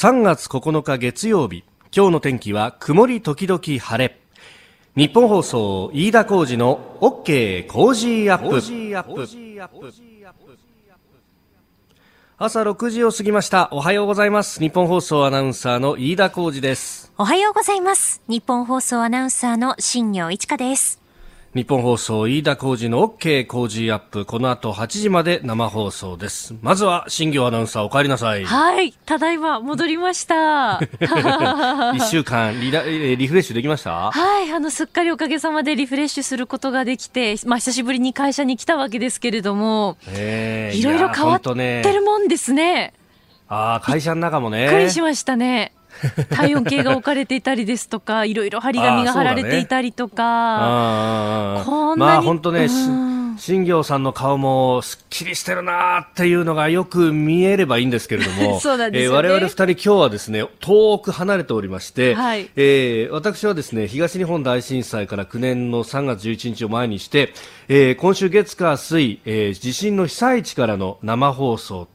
[0.00, 4.16] 3月9日月曜日今日の天気は曇り時々晴れ。
[4.94, 8.60] ニッポン放送飯田浩司の OK Cozy up。
[12.38, 13.70] 朝6時を過ぎました。
[13.72, 14.60] おはようございます。
[14.60, 17.12] ニッポン放送アナウンサーの飯田浩司です。
[17.18, 18.22] おはようございます。
[18.28, 21.07] ニッポン放送アナウンサーの新行市佳です。
[21.54, 24.26] ニッポン放送飯田浩司の OK Cozy up。
[24.26, 26.54] この後8時まで生放送です。
[26.60, 28.44] まずは新行アナウンサーお帰りなさい。
[28.44, 28.92] はい。
[28.92, 30.78] ただいま戻りました。
[31.96, 34.10] 一週間リラリフレッシュできました？
[34.10, 34.52] はい。
[34.52, 41.54] あのすっかりおかげさまでリフレッシュすることができてまあ久しぶりに会社に来たわけですけれども、えー、いろいろ変わって
[41.92, 42.74] るもんですね。
[42.74, 42.94] ね
[43.48, 44.64] ああ会社の中もね。
[44.64, 45.72] びっくりしましたね
[46.30, 52.68] 体温計が置かれていたりですとか、いろいろ張り紙が貼られていたりとか、ね、こんなに、まあ本当ね、
[53.38, 67.32] 新行さんの顔もすっきりしてるなっていうのがよく見えればいいんですけれども、 そうなんですね、えー、我々二人今日はですね、遠く離れておりまして、はい、えー、私はですね、東日本大震災から9年の3月11日を前にして、
[67.70, 71.86] えー、今週月火水、えー、地震の被災地からの生放送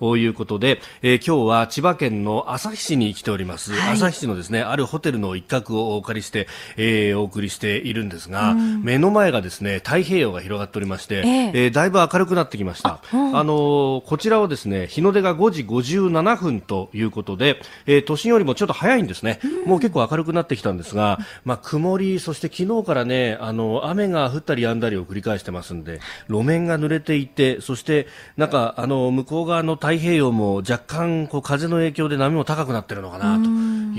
[0.00, 3.72] ということで、えー、今日は千葉県の旭市に来ております。
[3.72, 12.88] はい、旭市のですね、あるホテルの一角をお借りして、えー、お送りしているんですが、目の前がですね、太平洋が広がっておりまして、えー、えー、だいぶ明るくなってきました。
[12.88, 19.38] あ、うん、あのー、こちらはですね、日の出が5時57分ということで、えー、都心よりもちょっと早いんですね。
[19.44, 33.48] うん、もう結構明るくなってきたんですが、まあ、曇り、そして昨日からね、あの、雨が降ったり止んだりを繰り返してますんで、路面が濡れていて、そして、なんか、あの、向こう側の太平洋も若干、こう、風の影響で波も高くなってるのかな、と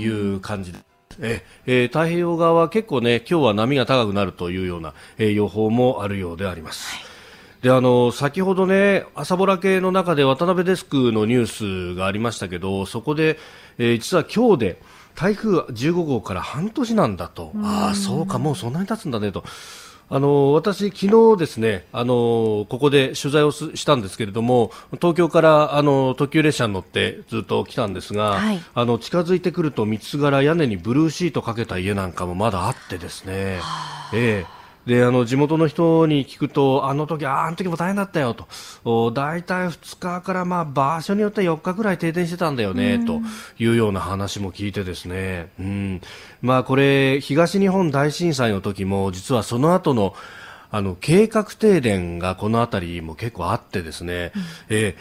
[0.00, 0.78] いう感じで。
[1.20, 6.96] ええー、太平洋側は結構ね、今日は波が高くなるというような、えー、予報もあるようであります。
[6.96, 7.12] はい。
[7.62, 13.38] であの先ほどね朝ぼら系の中で渡辺デスクのニュースがありましたけどそこで、
[13.78, 14.82] えー、実は今日で
[15.14, 17.52] 台風15号から半年なんだと。
[17.56, 19.44] ああそうかもうそんなに経つんだねと
[20.14, 33.60] あの私、昨日ですねあのここで取材をしたんですけれども東京からあの特急列車に乗ってずっと来たんですが、はい、あの近づいてくると三つ柄屋根にブルーシートかけた家なんかもまだあってですね。
[34.12, 43.20] ええであの地元の人に聞くと、あの時ああの時も大変だったよと、大体2日からまあ場所によって4日ぐらい停電してたんだよね、と
[43.58, 46.00] いうような話も聞いてですね、うん。
[46.40, 50.14] まあ、これ、東日本大震災の時も実はその後の
[50.72, 54.94] あの計画停電がこの辺りも結構あってですね、うん、え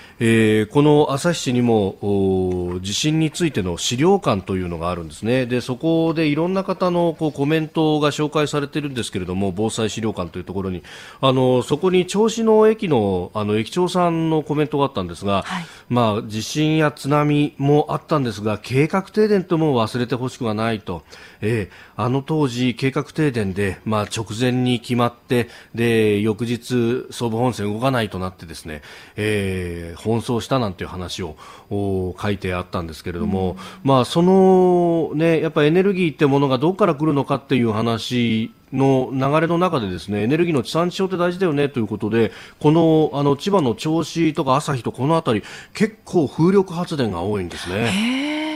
[0.64, 5.46] ー、この旭市にも地震についての資料館というのがあるんですね。
[5.46, 10.84] でそこでいろんな方のこうコメントが紹介されているんですけれども防災資料館というところに。
[11.22, 21.04] あのそこに銚子の駅のあの駅長さんのコメントがあったんですが、はい、まあ、地震や津波もあったんですが計画停電とも忘れてほしくはないと、
[21.42, 28.82] えー、あの当時計画停電で、まあ、直前に決まってで翌日、総武本線動かないとなってですね、
[29.16, 31.36] えー、奔走したなんていう話を
[31.70, 48.51] 書いてあったんですけれども、うん、まあ、その、ね、やっぱエネルギーってものがどこから来るのかっていう話の流れの中でですねエネルギーの地産地消って大事だよねということでこのあの千葉の銚子とか旭とこの辺り結構風力発電が多いんですね。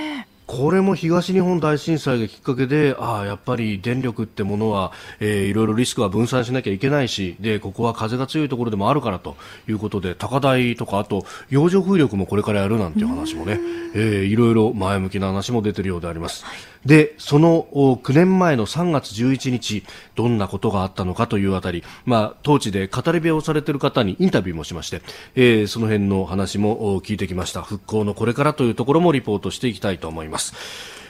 [0.47, 13.59] これも東日本大震災がきっかけで、ああ、やっぱり電力ってものは、えー、いろいろリスクは分散しなきゃいけないし、で、ここは風が強いところでもあるからということで、高台とか、あと、洋上風力もこれからやるなんていう話もね、
[13.95, 16.45] えー、いろいろ前向きな話も出てるようであります。
[16.45, 19.83] はいで、その9年前の3月11日、
[20.15, 25.01] どんなことがあったのかというあたり、まあ、当地で語り部をされている方にインタビューもしまして、
[25.35, 27.63] えー、その辺の話も聞いてきました。
[27.63, 30.53] 復興のこれからというところもリポートしていきたいと思います。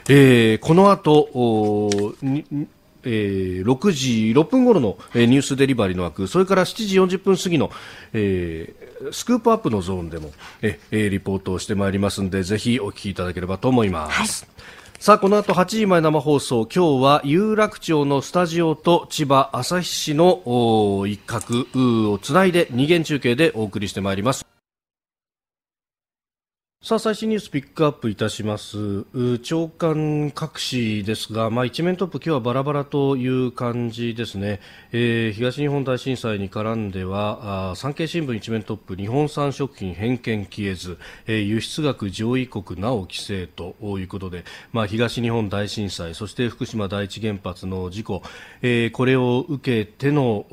[0.08, 1.30] えー、この後、
[3.08, 7.70] えー、6時6分頃の、えー、ニュースデリバリーの枠、それから7時40分過ぎの、
[8.14, 10.32] えー、スクープアップのゾーンでも、
[10.62, 14.46] えー、リポートをしてまいりますので、ぜひお聞きいただければと思います。
[14.46, 21.68] はいさあこの後8時前生放送今日は有楽町のスタジオと千葉旭市の一角
[22.12, 24.55] をつないで二元中継でお送りしてまいります。
[26.86, 29.06] さあ最新ニュースピックアップいたします。
[29.42, 34.60] 長官各紙ですが、まあ、一面トップ今日はバラバラという感じですね、
[34.92, 48.22] えー、東日本大震災に絡んではあ産経新聞一面トップ日本産食品偏見消えず、えー、輸出額上位国なお規制ということで、まあ、東日本大震災そして福島第一原発の事故、
[48.62, 50.46] えー、これを受けての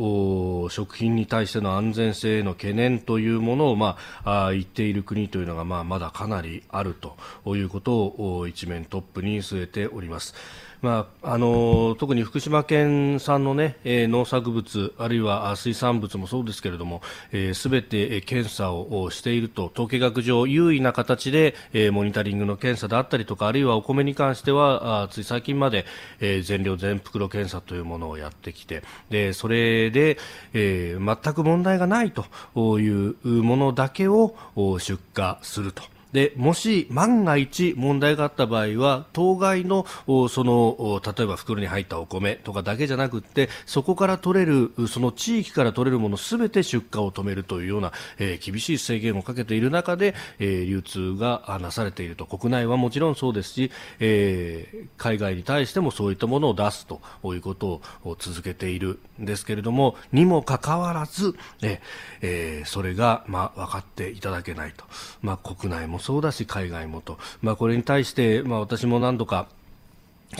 [0.70, 10.34] 食品に対しての安全性への懸念というものを、まあ、あ言っている国というのが、まあ、まだかなりあるということを一面トップに据えております。
[10.82, 25.86] まあ、あの特に福島県産の、ね、え、農作物あるいは水産物もそうですけれどもすべ、えー、て検査をしていると統計学上優位な形で、えー、モニタリングの検査であったりとかあるいはお米に関してはあつい最近まで、
[26.18, 30.18] えー、全量全袋検査というものをやってきてでそれで、
[30.52, 34.34] えー、全く問題がないというものだけを
[34.80, 35.84] 出荷すると。
[36.12, 39.86] でもし万が一問題があった場合は当該の
[40.28, 52.26] その例えば袋に入ったお米とかだけじゃなくてそこから取れるその地域から取れるものすべて出荷を止めるというような、えー、厳しい制限をかけている中で、えー、流通がなされていると。
[52.26, 53.70] 国内はもちろんそうですし、
[54.00, 57.00] えー、海外に対してもそういったものを出すと
[57.34, 58.98] いうことを続けている。
[59.22, 64.84] んですけれどもにもかかわらず、えー、それが、まあ、分かっていただけないと、
[65.22, 69.48] まあ、国内もそうだし海外もと、まあ、これに対して、まあ、私も何度か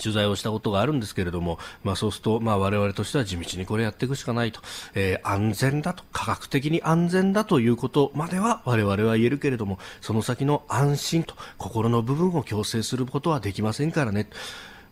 [0.00, 4.60] 取材をしたことがあるんですけれども、まあ、そうすると、まあ、我々としては地道にこれやっていくしかないと、
[4.94, 14.28] えー、安全だと、科学的に安全だということまでは我々は言えるけれども、その先の安心と心の部分を強制することはできませんからね。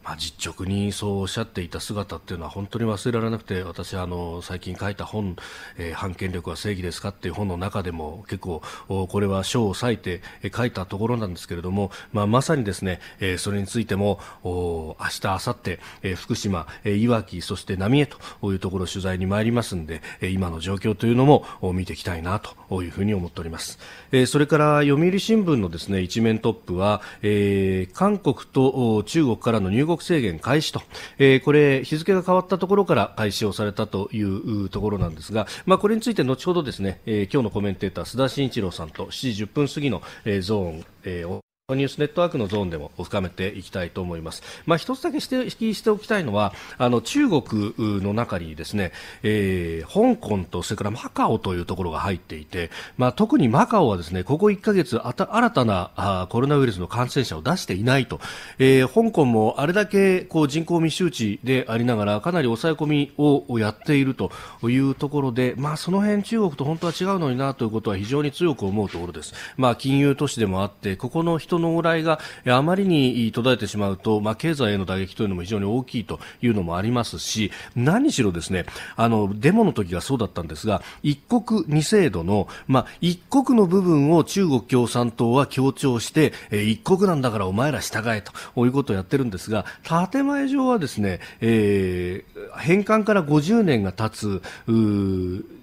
[0.02, 5.36] まあ、実直にそうおっしゃっていた姿っていうのは本当に忘れられなくて私はあの最近書いた本、
[5.76, 10.22] えー、反権力は正義ですかっていう本の中でも結構これは賞を割いて
[10.54, 15.70] 書いたところなんですけれども、まあ、まさにですね、えー、それについても明日、明後日、
[16.02, 18.18] えー、福島、えー、いわきそして浪江と
[18.52, 21.44] いうところ取材に参りますんで、えー、今の状況というのも
[21.74, 23.78] 見ていきたいなというふうに思っております、
[24.12, 30.82] えー、それから読売新聞のですね一面トップは、えー、韓国と中国からの入国制限開始と、
[31.18, 44.42] えー、これ日付が変わったところから開始をされたというところなんですが、まあ、これについて後ほどですね、えー、今日のコメンテーター須田慎一郎さんと7時10分過ぎの、えー、ゾーン、えーニュースネットワークのゾーンでも深めていきたいと思います。
[44.66, 58.20] まあ、一つだけして指摘しておきたいのは、あの中国の中にですね、えー、香港とそれからマカオというところが入っていて、まあ、特にマカオはですね、ここ1ヶ月あた新たなあコロナウイルスの感染者を出していないと、
[58.58, 64.30] えー、香港もあれだけこう人口密集地でありながらかなり抑え込みをやっていると
[64.68, 69.34] いうところで、まあ、その辺中国と本当は違うのになということは非常に強く思うところです。
[69.56, 78.66] まあ、金融都市でもあって、ここの人の往来があまりに途絶えてしまうと、まあ、経済への打撃というのも非常に大きいというのもありますし何しろですね
[78.96, 89.64] あのデモの時がそうだったんですが一国二制度の、まあ、一国の部分を中国共産党は強調して、え、一国なんだからお前ら従えということをやってるんですが
[90.10, 94.42] 建前上はですね、えー、返還から50年が経つ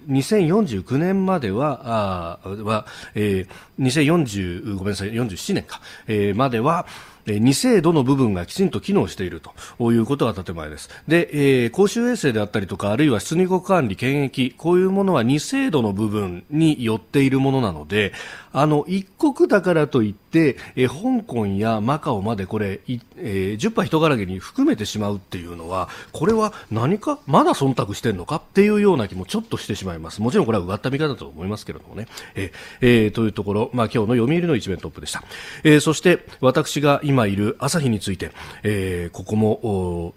[0.08, 6.86] 2049年までは、あはえー、2040ごめんなさい47年か、えー、までは、
[7.38, 9.40] 二制度の部分がきちんと機能している
[9.78, 10.88] ということが建前です。
[11.06, 18.12] で、えー、公衆衛生であったりとか、あるいは出入国管理、検疫、こういうものは二制度の部分によっているものなので、
[18.52, 30.22] あの、一国だからといって、えー、香港やマカオまでこれ、えー、10波人柄げに含めてしまうっていうのは、これは何か、まだ忖度してるのかっていうような気もちょっとしてしまいます。
[30.22, 32.06] もちろんこれはうがった見方だと思いますけれどもね。
[32.34, 35.22] えー、えー、というところ、まあ今日の読売の一面トップでした。
[35.64, 38.30] えー、そして、私が今今いる朝日について、
[38.62, 40.14] えー、ここも、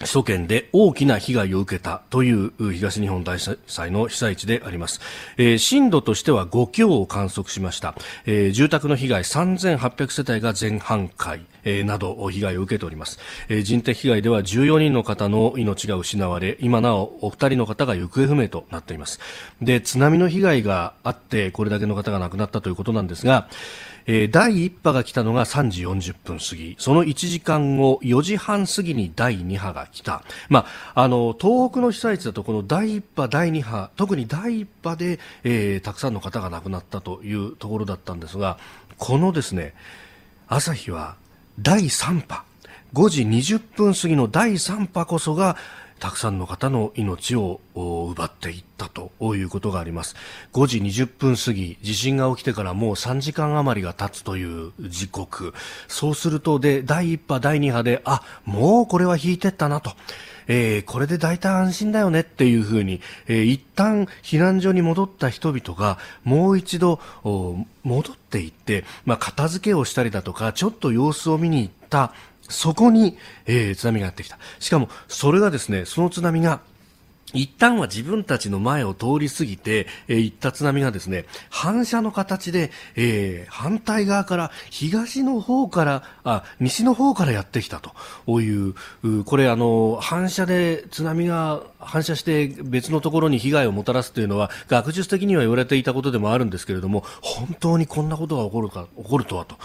[0.00, 5.00] 首都圏で大きな被害を受けたという東日本大震災の被災地であります、
[5.36, 7.94] えー、震度としては5強を観測しました、
[8.26, 19.20] えー、住宅の被害3800世帯が全半壊、えー、など被害を受けております、え、人的被害では14人の方の命が失われ今なおお二人の方が行方不明となっています。
[19.62, 23.48] で津波の被害があってこれだけの方が亡くなったということなんですが
[24.06, 30.22] えー、第1波が来たのが3時40分過ぎ、その1時間後、4時半過ぎに第2波が来た。
[30.48, 38.58] まあ、あの、東北の被災地だとこの第1波、第2波、特に第1波で、えー、たくさんの方が亡くなったというところだったんですが、
[38.98, 39.74] このですね、
[40.48, 41.16] 朝日は
[41.60, 42.44] 第3波、
[42.92, 45.56] 5時20分過ぎの第3波こそが、
[46.04, 50.16] たくさんの方の命を奪っていったということがあります。
[50.52, 55.54] 5時20分過ぎ地震が起きてからもう3時間余りが経つという時刻。
[55.88, 59.92] そうするとで第1波第2波であもうこれは引いてったなと。
[60.46, 67.00] えー、これで大体安心だよねっていうふうに、えー、一旦避難所に戻った人々がもう一度
[67.82, 72.12] 戻っていって、まあ、片付けをしたりだとかちょっと様子を見に行った
[72.48, 74.38] そこに、えー、津波がやってきた。
[74.58, 76.60] しかも、それがですね、その津波が、
[77.34, 87.92] 一旦は自分たちの前を通り過ぎて、えー、行った津波がですね、反射の形で、えー、反対側から東の方から、あ、西の方からやってきたと。
[88.40, 99.56] いう、うこれあの、反射で津波が反射して別のところに被害をもたらすというのは学術的には言われていたことでもあるんですけれども本当にこんなことが起こるか起こるとはと。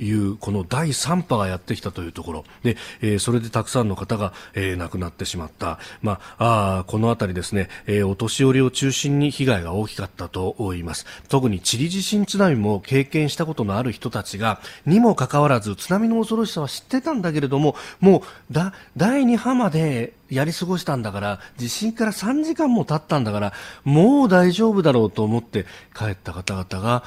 [0.00, 2.44] いうこの第3波がやってきたというところ。
[2.62, 11.06] で、えー、それでたくさんの方が、えー、亡くなってしまった、まあ、あこの辺りですね、えー、お年寄りを中心に被害が大きかったと言います。
[11.28, 27.04] 特にチリ地震津波も経験したことのある人たちがにもかかわらず津波の恐ろしさは知ってたんだけれどももうだ第2波までやり過ごしたんだから、地震から3時間も経ったんだから、もう大丈夫だろうと思って帰った方々が、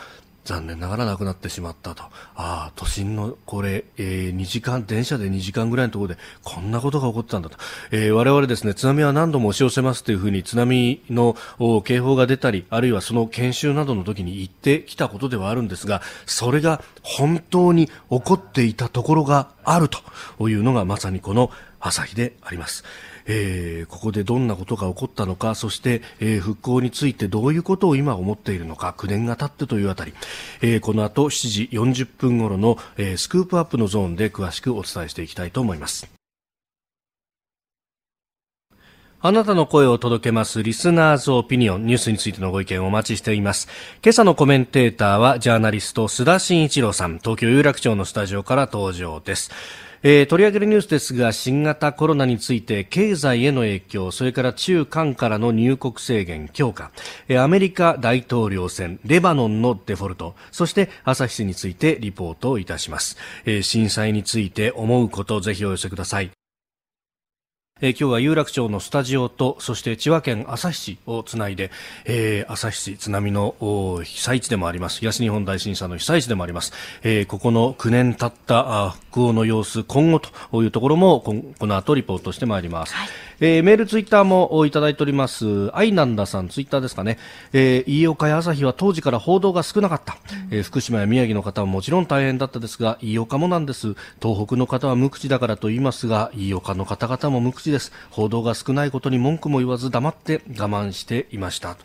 [0.48, 2.04] 残念ながら亡くなってしまったと。
[2.04, 7.58] ああ、都心のこれ、えー、2時間、電車で2時間ぐらいのところでこんなことが起こったんだと。
[7.92, 11.36] えー、我々ですね、津波は何度も押し寄せますというふうに津波の
[11.84, 21.52] 警報が出たり、あるいはその研修などの時に言ってきたことではあるんですが、それが本当に起こっていたところがあるというのがまさにこの
[21.82, 22.86] 朝日であります。
[23.28, 30.14] えー、ここでどんなことが起こったのかそして、えー、復興についてどういうことを今思っているのか9年が経ってというあたり、
[30.62, 36.18] えー、この後7時40分頃の、えー、スクープアップのゾーンで詳しくお伝えしていきたいと思います。
[39.20, 43.68] あなたの声を届けますリスナーズオピニオンニュースについてのご意見をお待ちしています。
[44.04, 49.50] 今朝のコメンテーターはジャーナリスト須田慎一郎さん、東京有楽町のスタジオから登場です。
[50.04, 56.92] えー、取り上げるニュースですが新型コロナについて経済への影響それから中間からの入国制限強化、
[57.28, 66.47] えー、アメリカ大統領選レバノンのデフォルトそして朝日市についてリポートをいたします、えー、震災について思うことぜひお寄せください。
[67.82, 71.72] えー、今日は有楽町のスタジオとそして千葉県旭市をつないで、
[72.06, 73.56] えー、旭市津波の
[74.04, 75.00] 被災地でもあります。
[75.00, 83.10] 東日本大震災の被災地でもあります、えー、ここの9年経った復興の様子今後というところもこの後リポートしてまいります、はい。
[83.40, 85.76] えー、メール、ツイッターもいただいております。
[85.76, 87.20] アイナンダさん、ツイッターですかね。
[87.54, 90.18] えー、飯岡や朝日は当時から報道が少なかった。
[90.50, 93.96] うん、えー、福島や宮城の方はもちろん大変だったですが、飯岡もなんです。
[94.22, 97.92] 東北の方は無口だからと言いますが、飯岡の方々も無口です。
[98.10, 101.78] 報道が少ないことに文句も言わず黙って我慢していました。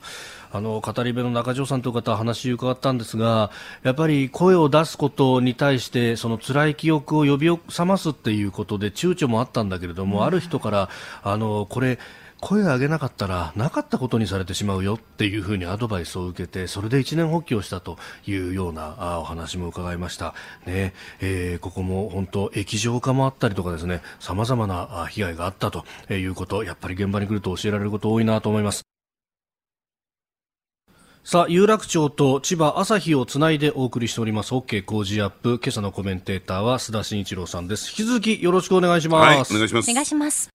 [0.52, 3.50] あの語り部の中条さんという方話を伺ったんですが
[3.82, 10.88] やっぱり声を出すことに対してその辛い記憶を呼び覚ますっていうことで躊躇もあったんだけれども、ある人から
[11.23, 11.99] あのこれ
[12.40, 20.35] 声を上げなかったらなかったことにされてしまうよっていうふうにアドバイスを受けてそれで一年発起をしたというようなお話も伺いました、
[20.66, 20.92] ね。
[21.21, 28.91] えー、ここも本当液状化もあったりとかですね様々な被害があったということやっぱり現場に来ると教えられること多いなと思います。
[31.25, 35.61] さあ、有楽町と千葉朝日をつないでお送りしております OK 工事アップ。
[35.62, 37.91] 今朝のコメンテーターは須田慎一郎さんです。
[37.91, 39.52] 引き続きよろしくお願いします。
[39.52, 39.91] はい、お願いします。
[39.91, 40.49] お願いします。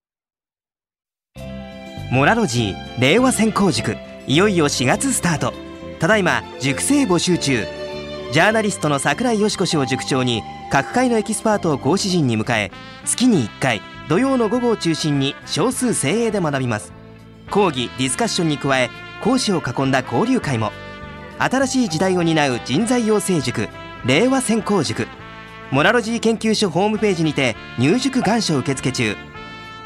[2.11, 3.95] モラロジー令和専攻塾
[4.27, 5.53] いよいよ4月スタート。
[5.99, 7.65] ただいま塾生募集中。
[8.33, 12.71] ジャーナリストの櫻井よしこ氏を塾長に各界のエキスパートを講師陣に迎え
[13.05, 16.91] 月に1回土曜の午後を中心に少数精鋭で学びます
[17.49, 18.89] 講義ディスカッションに加え
[19.23, 20.71] 講師を囲んだ交流会も。
[21.39, 23.69] 新しい時代を担う人材養成塾
[24.05, 25.07] 令和専攻塾。
[25.71, 29.15] モラロジー研究所ホームページにて入塾願書受付中。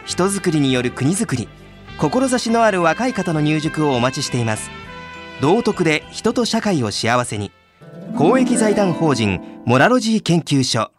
[0.05, 1.49] 人づくりによる国づくり。
[1.97, 4.71] 志のある若い方の入塾をお待ちしています。
[5.41, 7.51] 道徳で人と社会を幸せに。
[8.17, 10.91] 公益財団法人モラロジー研究所。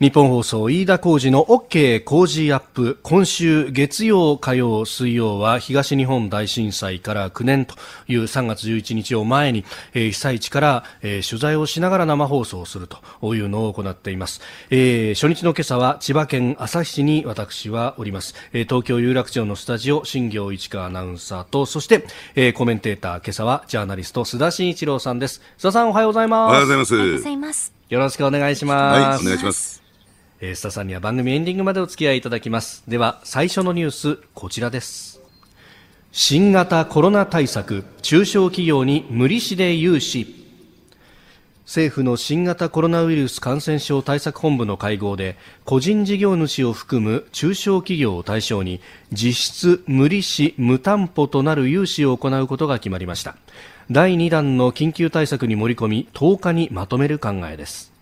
[0.00, 7.74] 日本放送飯田浩二の OK 工事アップ今週月曜火曜水曜は東日本大震災から9年と
[8.08, 14.40] いう3月11日を前に、えー、被災地から、えー、取材をしながら生放送するというのを行っています、
[14.70, 25.42] えー、初日の今朝は千葉県旭市に私はおります、えー、東京有楽町のスタジオ新行市川アナウンサーとそして、えー、コメンテーター今朝はジャーナリスト須田慎一郎さんです。
[25.58, 26.48] 須田さんおはようございます。
[26.48, 26.94] おはようございます。
[26.94, 27.74] おはようございます。
[27.90, 29.18] よろしくお願いします。
[29.18, 29.79] はいお願いします
[30.40, 32.82] えー、スタさんには番組エンディングまでお付き合いいただきます。
[32.88, 35.20] では最初のニュースこちらです。
[36.12, 40.40] 新型コロナ対策中小企業に無利子で融資。
[41.66, 48.80] 政府の新型コロナウイルス感染症対策本部の会合で個人事業主を含む中小企業を対象に
[49.12, 53.36] 実質無利子無担保となる融資を行うことが決まりました。
[53.90, 57.99] 第2弾の緊急対策に盛り込み10日にまとめる考えです。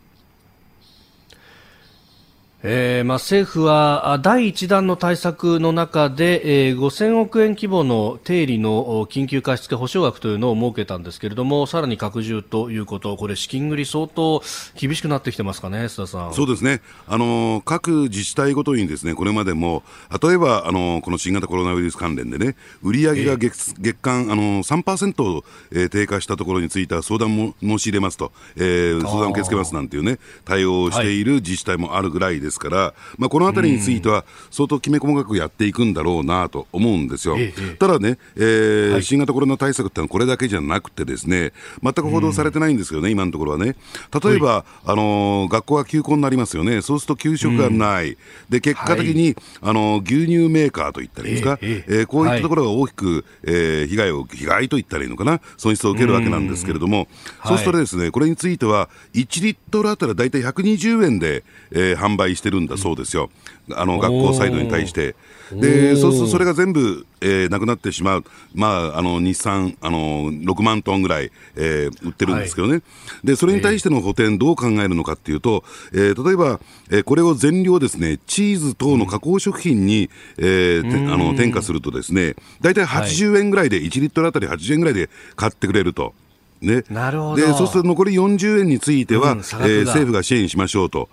[2.64, 14.42] えーまあ、政府は第1弾の対策の中で、えー、5000億円規模の定理の緊急貸付保証額というのを設けたんですけれどもさらに拡充ということこれ資金繰り相当
[14.74, 16.34] 厳しくなってきてますかね須田さん。
[16.34, 16.80] そうですね。
[17.06, 19.84] あの各自治体ごとにですねこれまでも
[20.20, 37.36] 例えばあのこの新型コロナウイルス関連でね売上が月,、月間あの3%、えー、低下したところについては相談も申し入れますと、えー、相談受け付けますなんていうね対応をしている自治体もあるぐらいですから、まあ、このあたりについては、相当きめ細かくやっていくんだろうなと思うんですよ。
[37.78, 41.52] ただね、えー、はい、新型コロナ対策ってのはこれだけじゃなくてですね、
[41.82, 43.76] 全く報道されてないんですよね、今のところはね。
[44.22, 46.80] 例えば、はい、あのー、学校が休校になりますよね。
[46.82, 48.16] そうすると給食がない。
[48.48, 57.08] で、結果的に、はい、あのー、牛乳メーカーといったらいいですか、ええー、こういったところが大きく、えー、被害を、被害と言ったらいいのかな、損失を受けるわけなんですけれども、
[57.44, 63.30] そうするとですね、これについては、1リットルあたり大体120円で、えー、販売してるんだそうですよ。
[63.74, 65.14] あの学校サイドに対して。
[65.52, 72.78] でそうするとそれが全部、えー、なくなってしまう、まあ、あの日産あの6万トンぐらい、えー、売ってるんですけどね、は
[73.24, 86.14] い、でそれに対しての補填、どう考えるのかっていうと、えー、例えば、えー、これを全量ですね、チーズ等の加工食品に、えー、あの転嫁すると、ですね大体80円ぐらいで、1リットルあたり80円ぐらいで買ってくれると。
[86.60, 87.36] ね、なるほど。
[87.36, 91.08] でそうすると残り40円については、うん、えー、政府が支援しましょうと、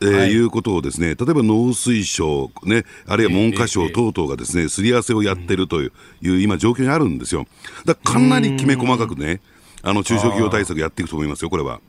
[0.00, 7.46] えー、はい、いうことをですね例えば農水省、ね、あるいは文科省等々がですねすり合わせをやってるという,、いう今、状況にあるんですよ。
[7.84, 9.40] だかなりきめ細かくね、
[9.82, 11.80] あの中小企業対策やっていくと思いますよ、これは。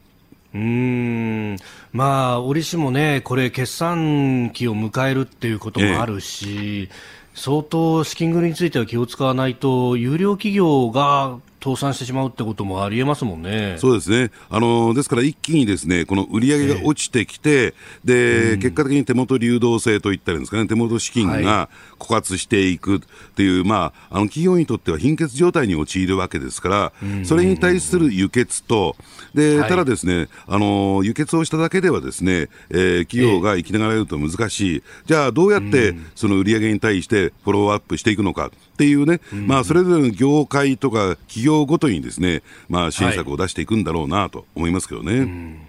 [0.53, 1.57] うん。
[1.91, 7.17] まあ、折しもね、これ、決算期を迎えるっていうこともあるし、ええ。
[7.35, 13.75] 相当資金繰りについては気を使わないと、有料企業が倒産してしまうってこともありえますもんね。
[13.79, 14.31] そうですね。
[14.49, 22.99] あのですから一気にですね、この売り上げが落ちてきて、えー、で、うん、結果的に手元流動性といったらですかね、手元資金が枯渇していくっ
[23.35, 28.95] ていう、はい、まあ、あの企業にとっては貧血状態に陥るわけですから、うん、それに対する輸血と、
[29.33, 34.83] で、ただですね、あの輸血をしただけではですね、えー、企業が生きながられると難しい。
[35.05, 38.51] じゃあどうやってその売り上げに対してフォローアップしていくのか。
[38.77, 45.65] っていうね、まあ、それぞれの業界とか企業ごとにですね、まあ、支援策を出していくんだろうなと思いますけどね。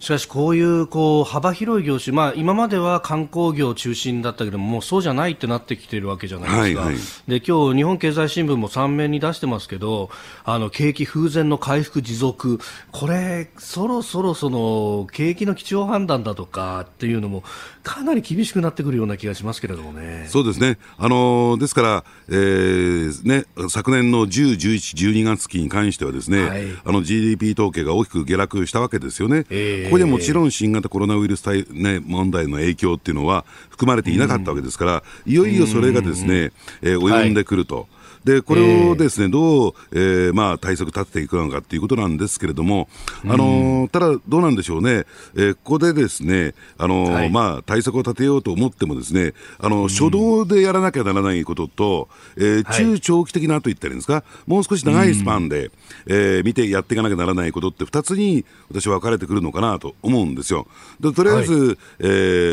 [0.00, 10.08] しかし、こういうこう幅広い業種、まあ、今までは観光業中心だったけども、もうそうじゃないってなってきてるわけじゃないですか、はいはい、で今日日本経済新聞も3面に出してますけど、
[10.44, 12.60] あの景気風前の回復持続、
[12.92, 17.44] これ、そろそろその景気の基調判断だとかっていうのも、
[17.90, 20.26] かなり厳しくなってくるような気がしますけれどもね。
[20.28, 29.44] そうですね、あのですから、えーね、昨年の10、11、12月期に関しては、ですね、はい、あの GDP 統計が大きく下落したわけですよね。
[29.50, 37.76] えーここでもちろん新型コロナウイルス対、ね、問題の影響っていうのは含まれていなかったわけですから、いよいよそれがですね、えー、及んでくると。
[37.76, 37.86] はい
[38.24, 42.88] でこれをですね、どう、えーまあ、対策立てていくのかということなんですけれども、
[43.24, 45.04] あのー、ただ、どうなんでしょうね、
[45.34, 55.70] えー、ここでですね、あのーはい、まあ、対策を立てようと思ってもですね、あの初動でやらなきゃならないことと、えー、中長期的なと言ったらいいんですか、もう少し長いスパンで、
[56.06, 60.66] えー、見てやっていかなきゃならないことって2つに私は分かれてくるのかなと思うんですよ。
[61.00, 62.06] でとりあえず、はい、え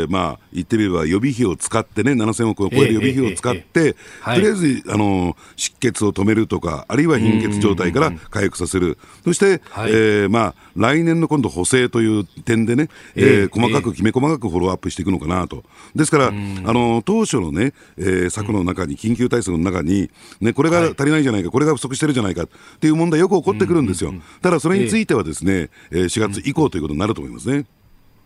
[0.06, 15.64] ー、まあ、言ってみれば予備費を使ってね、7000億を超える予備費を使って、とりあえず、あの湿血を止めるとか、あるいは貧血状態から回復させる、そして、はい、えー、まあ、来年の今度、補正という点でね、えー、細かく、きめ細かくフォローアップしていくのかなと、
[15.96, 22.48] ですから、あの当初のね、えー、策の中に、緊急対策の中に、ね、これが足りないじゃないか、これが不足してるじゃないかっ
[22.80, 27.66] ていう問題、よく起こってくるんですよ、ただそれについてはですね、えー、4月以降ということになると思いますね。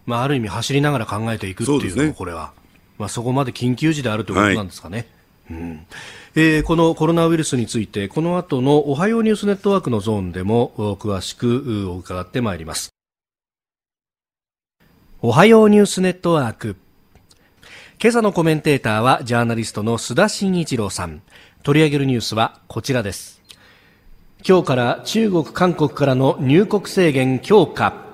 [0.06, 2.52] まあ、ある意味、走りながら考えていくっていうのも、これは、
[2.98, 5.08] まあ、そこまで緊急時であるということなんですかね。
[5.50, 5.60] はい。
[5.60, 5.86] うん
[6.34, 12.92] えー、このコロナウイルスについてこの後のおはようニュースネットワークのゾーンでも詳しく伺ってまいります。
[15.22, 16.78] おはようニュースネットワーク。
[18.02, 21.22] 今朝のコメンテーターはジャーナリストの須田慎一郎さん。
[21.64, 23.42] 取り上げるニュースはこちらです。
[24.48, 28.11] 今日から中国韓国からの入国制限強化。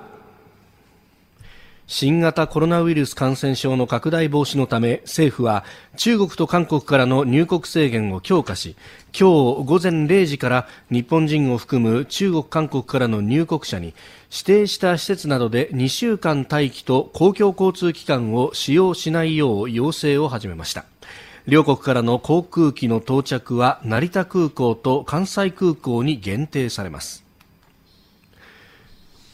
[1.90, 5.64] 新型コロナウイルス感染症の拡大防止のため政府は
[5.96, 8.76] 中国と韓国からの入国制限を強化し
[9.18, 13.94] 今日午前0時から日本人を含む中国韓国からの入国者に
[14.30, 20.84] 指定した施設などで2週間待機と公共交通機関を使用しないよう要請を始めました。
[21.46, 27.27] 両国からの航空機の到着は成田空港と関西空港に限定されます。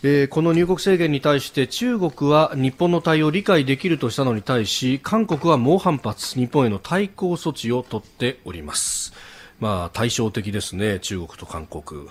[0.07, 9.15] えー、この入国制限に対して中国は日本の対応を理解できるとしたのに対し韓国は猛反発日本への対抗措置を取っております。
[9.61, 12.03] まあ対照的ですね中国と韓国。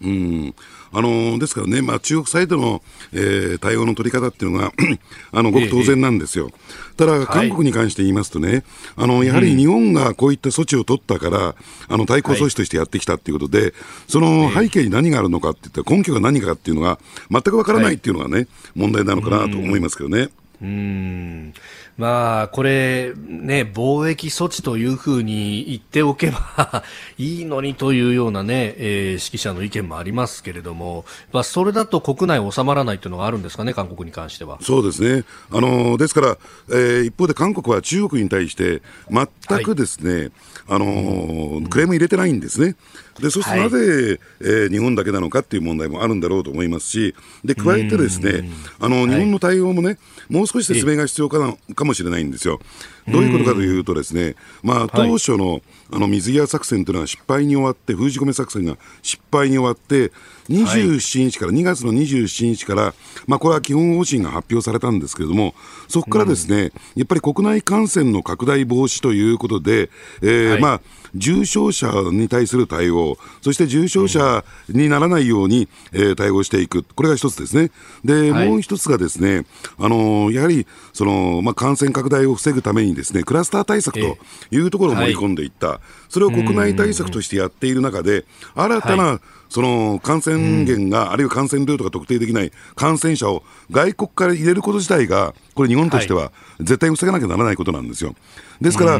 [0.00, 0.54] うん。
[0.92, 4.72] あのですからね、まあ、中国サイドの、えー、対応の取り方っていうのが
[5.30, 6.50] あのごく当然なんですよ。
[6.96, 8.64] ただ、韓国に関して言いますとね、
[8.96, 11.54] あのやはり日本がこういった措置を取ったから、
[11.88, 13.74] あの対抗措置としてやってきたっていうことで、
[14.08, 16.98] その背景に何があるのかっていったら、根拠が何かっていうのが
[17.30, 20.28] 全くわからないっていうのがね、問題なのかなと思いますけどね。
[20.62, 21.54] うん
[21.98, 26.84] まあ、これ、ね、貿易措置というふうに言っておけば
[27.18, 34.58] いいのにというようなね、えー、指揮者の意見もありますけれども、まあ、それだと国内収まらないというのがあるんですかね、韓国に関しては。
[34.62, 35.24] そうですね。
[35.50, 36.38] あのですから、
[36.70, 40.32] えー、一方で韓国は中国に対して、全くですね、はい、
[40.68, 42.76] あのクレーム入れてないんですね。
[43.20, 48.48] でそしてなぜ、はい、えー、日本だけなのかっていう問題もあるんだろうと思いますし、で加えてですね、
[48.80, 49.98] あの日本の対応もね、
[50.28, 52.60] もう少し説明が必要かなかもしれないんですよ。
[53.08, 55.60] どういうことかというとですね、まあ、当初の,、
[55.90, 60.12] あの水際作戦というのは失敗に終わって、封じ込め作戦が失敗に終わって、
[60.48, 62.94] 27日から、2月の27日から、
[63.26, 65.54] まあ、これは基本方針が発表されたんですけれども、
[65.88, 70.80] そこからですね、やっぱり国内感染の拡大防止ということで、えーまあ、
[71.14, 77.70] 重症者に対する対応、そして重症者にならないように、えー、対応していく、これが一つですね。
[78.04, 79.44] で、もう一つがですね、
[79.78, 84.18] あのー、やはり、その、まあ、感染拡大を防ぐためにですね、クラスター対策と
[84.50, 85.80] いうところを盛り込んでいった。
[86.08, 89.20] それを国内対策としてやっている中で、新たな、
[89.52, 98.14] その感染源が、あるいは感染ルートが特定できない感染者を外国から入れること自体が、これ、日本としては絶対防がなきゃならないことなんですよ。
[98.62, 98.96] ですから、え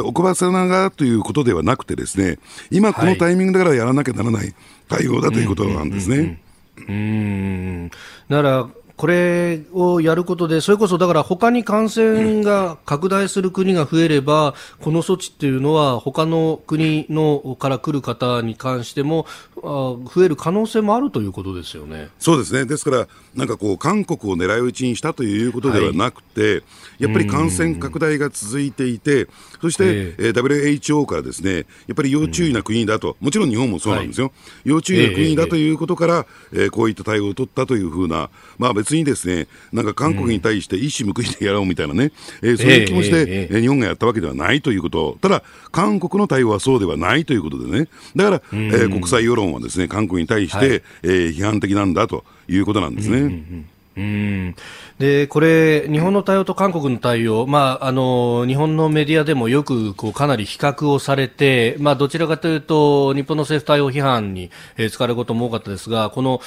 [0.00, 2.40] ー、おばせながらということではなくてですね、
[2.72, 4.52] 今このタイミングだからやらなきゃならない
[4.88, 6.40] 対応だということなんですね。
[6.88, 7.88] うん
[8.28, 19.26] だからこれをやることで、それこそだから他に感染が拡大する国が増えれば、この措置っていうのは他の国のから来る方に関しても
[19.56, 22.08] 増える可能性もあるということですよね。
[22.20, 22.66] そうですね。
[22.66, 26.62] ですから、なんかこう、韓国を狙い撃ちにしたということではなくて、はい、
[27.00, 29.26] やっぱり感染拡大が続いていて、
[29.60, 34.26] そして、えー、WHO からですね、やっぱり要注意な国だと、もちろん日本もそうなんですよ。
[34.26, 45.42] はい、要注意な国だということから、えー、こういった対応を取ったというふうな、まあ別にですね、なんか韓国に対して一矢報いてやろうみたいなね、えー、そういう気持ちで、えー、日本がやったわけではないということ、ただ、
[45.72, 53.64] 韓国の対応はそうではないということでね、だから、えー、国際世論はですね、韓国に対して、はい、えー、批判的なんだということなんですね。
[53.96, 54.56] うん
[54.98, 66.40] でこれ、日本の対応と韓国の対応、まあ、あの日本のメディアでもよくこうかなり比較をされて、まあ、どちらかというと日本の政府対応批判に、え、使われることも多かったですがこの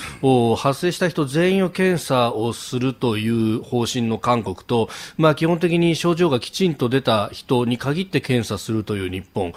[0.56, 9.54] 発生した人全員を検査をするという方針の韓国と、まあ、基本的に症状がきちんと出た人に限って検査するという日本。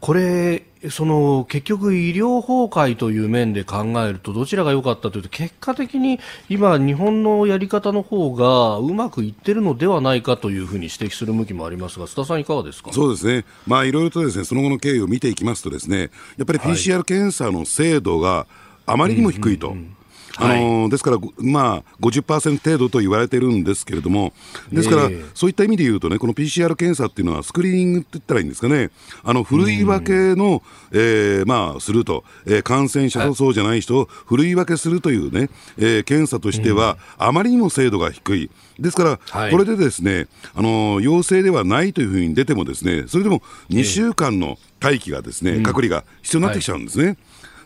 [0.00, 6.18] これその結局、医療崩壊という面で考えるとどちらが良かったというと結果的に
[6.48, 12.92] 今、日本のやり方の方がうまくいってるのではないかというふうに指摘する向きもありますが須田さん、いかがですか？
[12.92, 18.46] そうですね、まあ、いろいろとですねその後の経緯を見ていきますとですねやっぱり PCR 検査の精度が
[18.84, 19.68] あまりにも低いと。
[19.68, 19.96] うんうんうん
[20.38, 24.32] あのー、ですから、まあ、50%程度と言われてるんですけれども、
[24.72, 28.90] ですから、そういった意味で言うとね、この PCR 検査っていうのは、スクリーニングって言ったらいいんですかね、
[29.22, 38.50] あの、ふるい分けの、えー、まあ、すると、えー、感染者とそうじゃない人をふるい分けするというね、えー、検査としては、あまりにも精度が低い。
[38.78, 47.16] ですから、これでですね、あの陽性ではないというふうに出てもですね、それでも2週間の待機がですね、隔離が必要になってきちゃうんですね。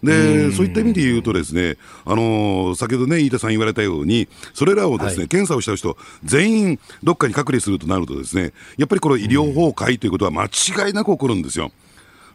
[0.02, 11.70] でそういった意味で言うと、ですね、あのー、先ほどね、飯田さん言われたように、それらをですね、はい、検査をした人、全員どっかに隔離するとなると、ですねやっぱりこの医療崩壊ということは間違いなく起こるんですよ。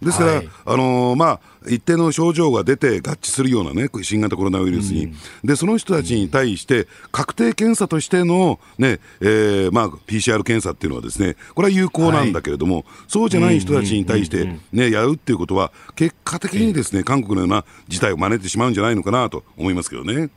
[0.02, 20.30] ですから、はい、あのー、まあ、一定の症状が出て合致するようなね、新型コロナウイルスに、うん、でその人たちに対して、確定検査としての、ねえーまあ、PCR 検査っていうのはですね、これは有効なんだけれども、はい、そうじゃない人たちに対して、ね、やるっていうことは、結果的にですね、韓国のような事態を招いてしまうんじゃないのかなと思いますけどね。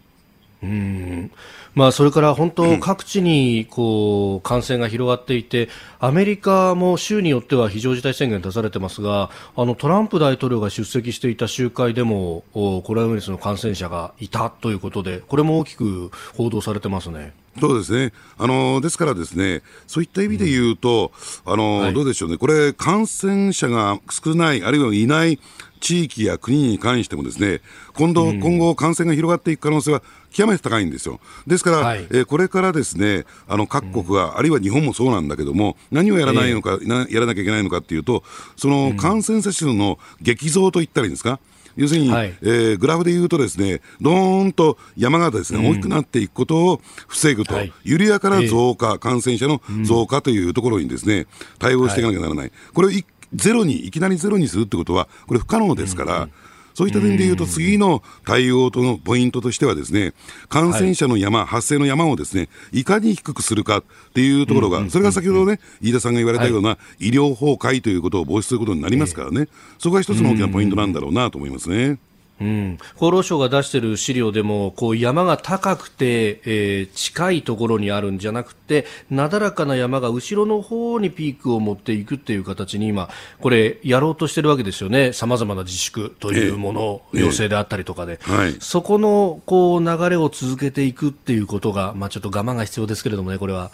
[0.63, 1.31] うん
[1.75, 17.33] まあ、それから本当、各地にこう感染が広がっていて、アメリカも州によっては非常事態宣言出されてますが、あのトランプ大統領が出席していた集会でも、コロナウイルスの感染者がいたということで、これも大きく報道されてますね。
[17.61, 18.13] そうですね。
[18.37, 21.13] あのですからですね、そういった意味で言うと、
[21.47, 22.37] うん、あの、はい、どうでしょうね。
[22.37, 25.39] これ、感染者が少ない、あるいはいない
[25.81, 27.61] 地域や国に関してもですね、
[27.93, 30.03] 今度、うん、今後感染が広がっていく可能性は
[30.35, 31.21] 極めて高いんですよ。
[31.47, 38.25] ですから、はい、えー、これからですね、あの各国は、うん、あるいは日本もそうなんだけども、何をやらないのか、えー、やらなきゃいけないのかっていうと、
[38.57, 41.39] その感染者数の激増といったらいいんですか？
[41.77, 51.27] 要するに、はい、えー、グラフで言うとですね、どーんと山がですね、大きくなっていくことを防ぐと、はい、緩やかな増加、えー、感染者の増加というところにですね、
[51.59, 52.53] 対応していかなきゃならない。
[52.73, 52.91] これを
[53.33, 56.31] ゼロに、いきなりゼロにするってことは、これ不可能ですから、うん
[56.75, 60.13] そういった点でいうと、次の対応とのポイントとしては、ですね
[60.49, 71.99] 感染者の山、はい、発生の山をですねいかに低くするかっていうところが、それが先ほどね、飯田さんが言われたような医療崩壊ということを防止することになりますからね、そこが一つの大きなポイントなんだろうなと思いますね。
[72.41, 83.09] うん、厚労省が出している資料でもこう山が高くて、えー、近いところにあるんじゃなくてなだらかな山が後ろの方にピークを持っていくっていう形に今
[83.41, 85.13] これやろうとしてるわけですよね。
[85.13, 93.71] さまざまな自粛というもの、えー、要請であったりとかで、えーはい、そこのこう流れを続けていくっていうことが、まあ、ちょっと我慢が必要ですけれどもねこれは。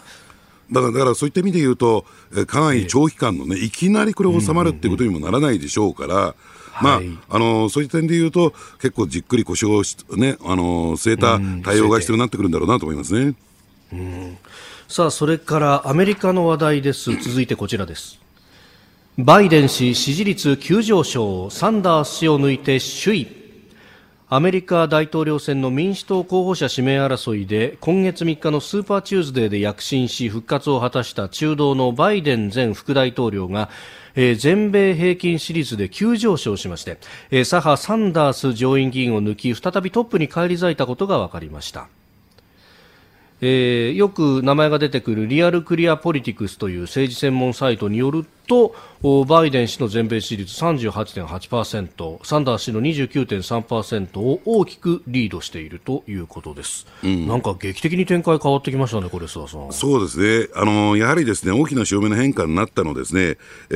[0.71, 6.33] だからだからそういった意味で言うと、えかなり長期間のね、いきなりこれ収まるっていうことにもならないでしょうから、
[6.81, 9.81] まあ、あのそういう点でいうと、結構じっくり腰を
[10.15, 13.35] ね、あの据えた対応が必要になってくるんだろうなと思いますね。
[13.93, 14.37] うん、
[14.87, 17.15] さあ、それからアメリカの話題です。
[17.17, 18.19] 続いてこちらです。
[19.17, 23.41] バイデン氏支持率急上昇、サンダース氏を抜いて首位。
[24.33, 33.69] アメリカ大統領選の民主党候補者指名争いで今月3日のスーパーチューズデーで躍進し復活を果たした中道のバイデン前副大統領が
[34.15, 36.97] えー、全米平均支持率で急上昇しまして、
[37.29, 41.87] えー、左派サンダース上院議員を抜き再びトップに返り咲いたことが分かりました。
[43.41, 48.75] えー、よく名前が出てくるリアルクリアポリティクスという政治専門サイトによると
[49.25, 59.71] バイデン氏の全米支持率38.8%サンダース氏の29.3%を大きくリードしているということです、うん、なんか劇的に展開変わってきましたね、これ須田さん。
[59.71, 60.49] そうですね。
[60.55, 63.37] あのやはりですね大きな潮目の変化になったのですね、えー、
[63.69, 63.75] え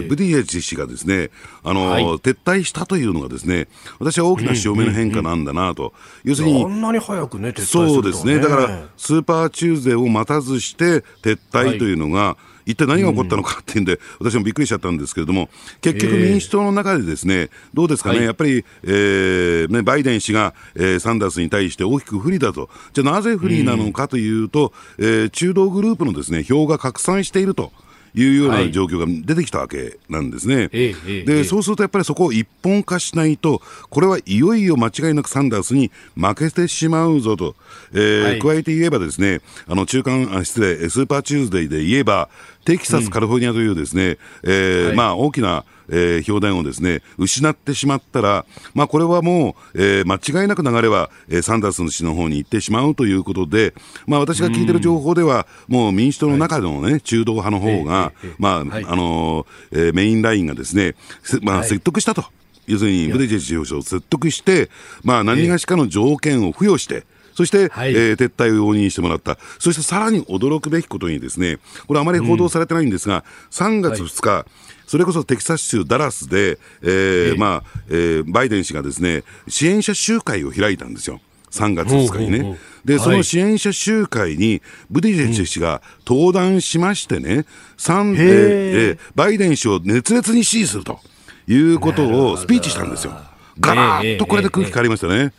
[0.00, 1.30] ー、ブディエッジ氏がですね
[1.62, 12.50] あの、はい、撤退したというのがですね私は大きな潮目の変化なんだなと、要するに、こんなに早くね、撤退すると、ね、そうですね、だからスーパーチューズデーを待たずして撤退というのが、はい。
[12.66, 15.48] 一体何が起こったのかっていうんで、私もびっくりしちゃったんですけれども、
[15.80, 27.72] 結局、民主党の中でですね、どうですかね、やっぱり、えーね、バイデン氏が、えー、サンダースに対して大きく不利だと、じゃあなぜ不利なのかというと、えー、中道グループのですね票が拡散していると。
[28.14, 30.56] いうような状況が出てきたわけなんですね。
[30.56, 37.54] はい、で、そうするとやっぱりそこを一本化しないと、これはいよいよ間違いなくサンダースに負けてしまうぞと、
[37.92, 42.28] えー、はい、加えて言えばですね、あの中間、あ失礼、スーパーチューズデーで言えば、
[42.64, 53.74] テキサス、カリフォルニアというですね、うん、えーはい、まあ大きなえー、票田をですね失ってしまったら、まあ、これはもう、えー、間違いなく流れは、えー、サンダース氏の方に行ってしまうということで、
[54.06, 60.94] まあ、私が聞いてる情報では、もう民主党の中でのね、はい、中道派の方が、まあ、はい、あのえー、メインラインがですね、
[61.42, 62.24] まあ、説得したと。
[62.66, 64.70] 要するに、ブデジェジ首相を説得して、
[65.02, 81.20] まあ、何がしかの条件を付与して、そして、はい、えー、撤退を容認してもらった、そしてさらに驚くべきことに、ですねこれ、あまり報道されてないんですが、うん、3月2日、はいそれこそテキサス州ダラスで、えー、まあ、えー、バイデン氏がですね、支援者集会を開いたんですよ。
[81.52, 82.58] 3月2日にね。
[82.84, 87.46] で、その支援者集会に、ブディジェッチ氏が登壇しましてね、
[87.78, 90.98] 3で、えー、バイデン氏を熱烈に支持すると
[91.46, 93.12] いうことをスピーチしたんですよ。
[93.60, 95.32] ガラッとこれで空気変わりましたね。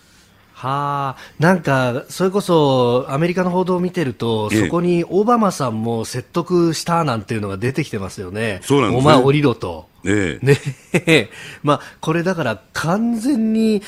[0.61, 8.59] はあ、なんか、それこそアメリカの報道を見てると、そこにオバマさんも説得したなんていうのが出てきてますよね。
[8.61, 9.11] そうなんですね。
[9.11, 9.89] お前降りろと。
[10.05, 11.29] ええ、ね
[11.63, 13.81] まあ、これだから完全に、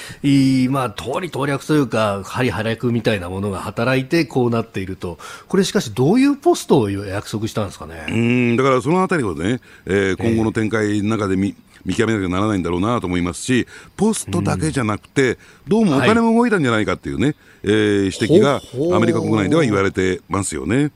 [0.69, 8.05] まあ、通り盗略というか、針早くみたいなものが働いてこうなっていると、これしかし、どういうポストを約束したんですかね？
[8.09, 11.53] うんだからそのあたりをね、えー、今後の展開の中で見、え
[11.85, 13.67] 見極めなきゃならないんだろうなと思いますし、
[13.97, 18.61] ポストだけじゃなくて、どうもお金も動いたんじゃないかっていうね、はい、えー、指摘が
[18.95, 20.91] アメリカ国内では言われてますよね。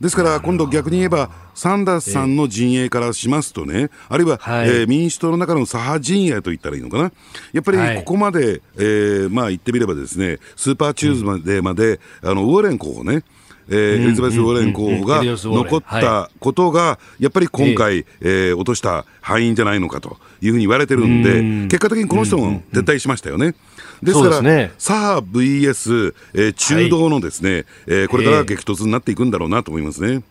[0.00, 7.12] ですから、今度逆に言えば、サンダースさんの陣営からしますとね、あるいは、はい、えー、民主党の中の左派陣営と言ったらいいのかな、
[7.52, 13.24] やっぱりここまで、はい、えー、まあ言ってみればですね、スーパーチューズデーまで、うん、あのウォーレン候補ね、
[13.70, 23.54] えー、エリザベス・ウォーレン候補が残ったことが、やっぱり今回、えー、落とした敗因じゃないのかというふうに言われてるんで、結果的にこの人も撤退しましたよね。
[24.02, 30.22] ですから、ね、左派 VS、えー、中道のですね、はい、えー、これから激突になっていくんだろうなと思いますね。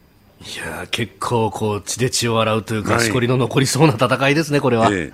[0.42, 4.90] いや結構こう血で血を洗うというか、はい、しこりの残りそうな戦いですね、これは。
[4.92, 5.14] え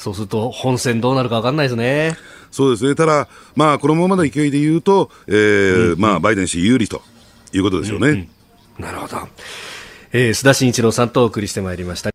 [0.00, 2.16] そうすると本戦どうなるか分かんないですね。
[2.50, 2.94] そうですね。
[2.94, 7.02] ただ、まあ、このままの勢いで言うと、えー、うん、まあ、バイデン氏有利と
[7.52, 8.08] いうことですよね。
[8.08, 8.28] うん
[8.78, 9.16] うん、なるほど。
[10.12, 12.10] えー、須田慎一郎さんとお送りしてまいりました。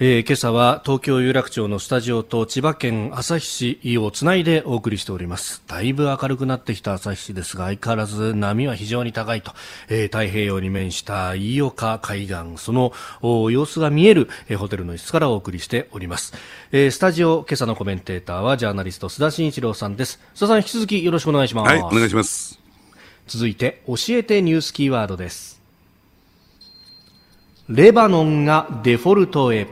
[0.00, 3.44] えー、今朝は東京有楽町のスタジオと千葉県旭
[3.80, 5.60] 市をつないでお送りしております。
[5.66, 9.50] だいぶ明るくなってきた旭市ですが相変わらず波は非常に高いと、
[9.88, 12.92] えー、太平洋に面した飯岡海岸その
[13.50, 16.32] 様子が見える、えー、ホテルの一室からお送りしております、
[16.70, 20.20] えー、スタジオ今朝のコメンテーターはジャーナリスト須田慎一郎さんです。
[20.32, 21.70] 須田さん引き続きよろしくお願いします。
[21.70, 22.57] はいお願いします
[23.28, 25.60] 続いて教えてニュースキーワードです。
[27.68, 29.68] レバノンがデフォルトへ。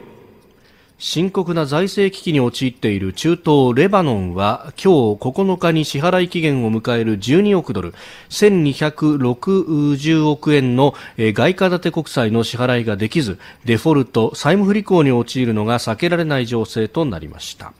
[0.99, 7.93] 深刻な財政危機に陥っている中東レバノンは今日9日に支払い期限を迎える12億ドル
[8.31, 17.75] 1260億円の外貨建て国債の支払いができずデフォルト債務不履行に陥るのが避けられない情勢となりました。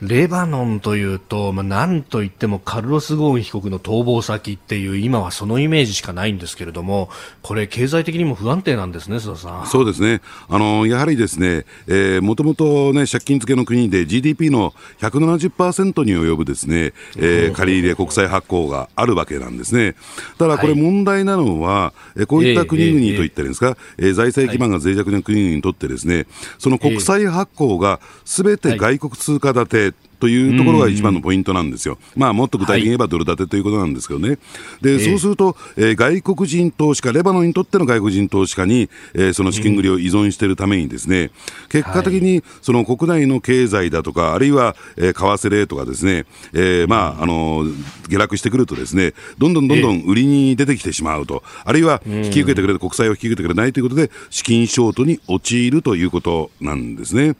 [0.00, 7.10] レバノンというと、まあ、なんといってもカルロス・ゴーン被告の逃亡先っていう今はそのイメージしかないんですけれども
[7.42, 9.66] これ経済的にも不安定なんですね須田さん。
[9.66, 10.20] そうですね。
[10.48, 19.96] あのやはりですね、えー、もともとね借金付けの国で GDP の170%に及ぶですね、えー、借り入れ国債発行があるわけなんですね。
[20.38, 26.26] ただこれ問題なのは、はい、こういった国々といったらいいんですか、えー、えー、財政基盤が脆弱な国々にとってですね
[26.58, 31.98] その国債発行がすべて外国通貨建て、はいというところが一番のポイントなんですよ。
[32.16, 34.38] まあ、もっと具体的に言えばドル建てということなんですけどね。
[34.82, 41.30] で、そうすると、えー、外国人投資家、レバノンにとっての外国人投資家に、えー、その資金繰りを依存しているためにですね、
[41.68, 47.64] 結果的にその国内の経済だとか、あるいは、えー、為替レートがですね、えー、まあ、あの、
[48.08, 57.36] 下落してくるとですね、どんどんどんどん売りに出てきてしまうと、あるいは引き受けてくれる、国債を引き受けてくれないということで、資金ショートに陥るということなんですね。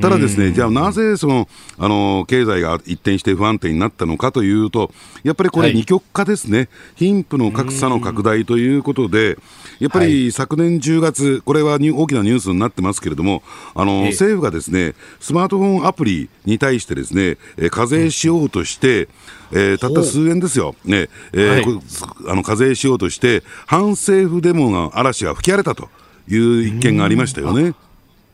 [0.00, 4.90] ただですね、じゃあなぜその、あの、経済が一転して不安定になったのかというと、
[5.24, 6.58] やっぱりこれ二極化ですね。
[6.58, 9.38] はい、貧富の格差の拡大ということで、
[9.80, 13.42] やっぱり昨年10月、これは大きなニュースになってますけれども、
[13.74, 19.08] あの、政府がですね、スマートフォンアプリに対してですね、え課税しようとして、
[19.52, 21.08] えー、たった数円ですよ、ね。
[21.32, 21.80] えー、はい、
[22.28, 25.88] あの課税しようとして、反政府デモが嵐が吹き荒れたと
[26.28, 27.74] いう一件がありましたよね。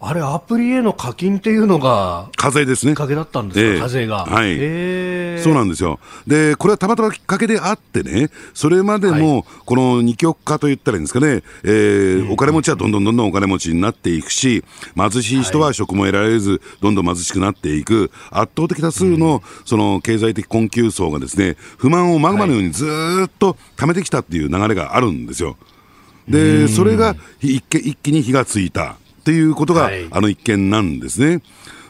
[0.06, 2.92] あれ、アプリへの課金っていうのが、課税ですね。
[2.92, 4.26] きっかけだったんですか、えー、課税が。
[4.26, 5.42] はい、えー。
[5.42, 5.98] そうなんですよ。
[6.26, 14.62] で、これはたまたまきっかけであってね、それまでも、この二極化と言ったらいいんですかね、えー、お金持ちはどんどんどんどんお金持ちになっていくし、
[14.94, 22.86] 貧しい人は職も得られず、どんどん貧しくなっていく、圧倒的多数の、その経済的困窮層がですね、不満をマグマのようにず
[23.24, 25.56] っと溜めてきたっていう流れがあるんですよ。
[26.28, 28.96] で、それが一気に火がついた。
[29.24, 31.40] っていうことが、はい、あの一件なんですね。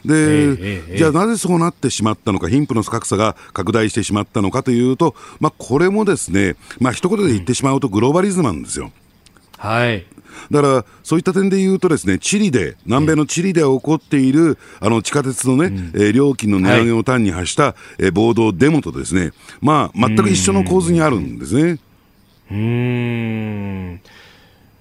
[0.05, 8.91] で、えー、じゃあなぜそうなってしまったのか、貧富の格差が拡大してしまったのかというと、まあ、これもですね、まあ一言で言ってしまうとグローバリズムなんですよ。
[9.57, 10.05] はい。
[10.49, 21.79] だから、そういった点で言うとですね、チリで、南米のチリで起こっている、あの、地下鉄のね、うん、えー、料金の値上げを単に発した、はい、えー、暴動デモとですね、まあ、全く一緒の構図にあるんですね。
[22.51, 24.01] うん。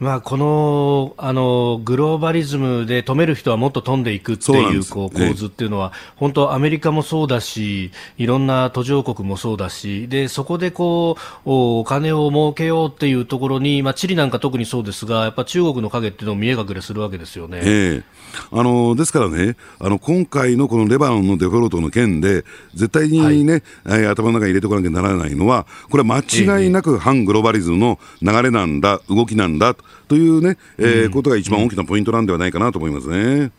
[0.00, 17.60] まあ、このあのグローバリズムで止める人はもっと飛んでいくっていうこう構図っていうのは、本当、アメリカもそうだし、いろんな途上国もそうだし、でそこでこうお金を儲けようっていうところに、まあ、チリなんか特にそうですが、やっぱ中国の影っていうのを見え隠れするわけですよね。
[17.62, 18.02] えー、
[18.50, 29.83] あのですからね、あの今回のこのレバノンのデフォルトの件で、絶対にね、はい、頭の中に入れておかなきゃならないのは、これは間違いなく反グローバリズムの流れなんだ、動きなんだと
[30.16, 33.50] いうね、えー、ことが一番大きなポイントなんではないかなと思いますね。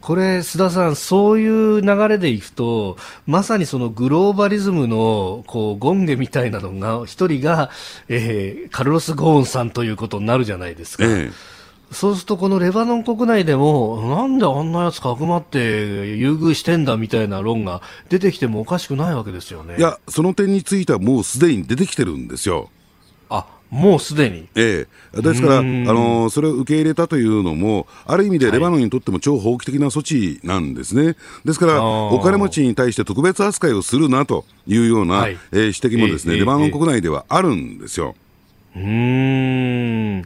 [0.00, 7.70] これ、須田さん、そういう流れでいくと、まさにそのグローバリズムのこう権下みたいなのが、一人が、
[8.08, 11.04] えー、カルロス・ゴーンさんということになるじゃないですか。
[11.04, 11.56] ええ
[11.92, 19.76] そうすると、このレバノン国内でも、なんであんなやつかくまって優遇してんだみたいな論が出てきてもおかしくないわけですよね。
[19.78, 22.70] いや、その点についてはもうすでに出てきてるんですよ。
[23.76, 24.48] あもうすでに。
[24.54, 25.22] ええ。
[25.22, 31.16] ですから、あの、それを受け入れたというのも、ある意味でレバノンにとっても超法規的な措置なんですね。
[31.44, 38.14] ですから、お金持ちに対して特別扱いをするなというような、はい、えー、指摘もですね、えー、レバノン国内ではあるんですよ。
[38.76, 40.24] うん。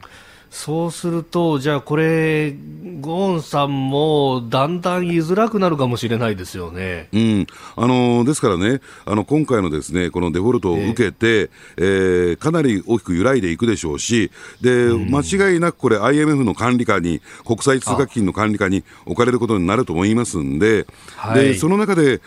[0.50, 2.54] そうすると、じゃあこれ、
[3.00, 7.08] ゴーンさんもだんだん言いづらくなるかもしれないですよね。
[7.12, 7.46] うん、
[7.76, 14.30] あのですからね、あの今回のですねこのデフォルトを受けて、えー、えー、かなり大きく揺らいでいくでしょうし、
[14.60, 20.86] で、間違いなくこれ、IMF の管理下に、国際通貨基金の管理下に置かれることになると思いますんで、
[21.16, 22.20] はい、でその中で、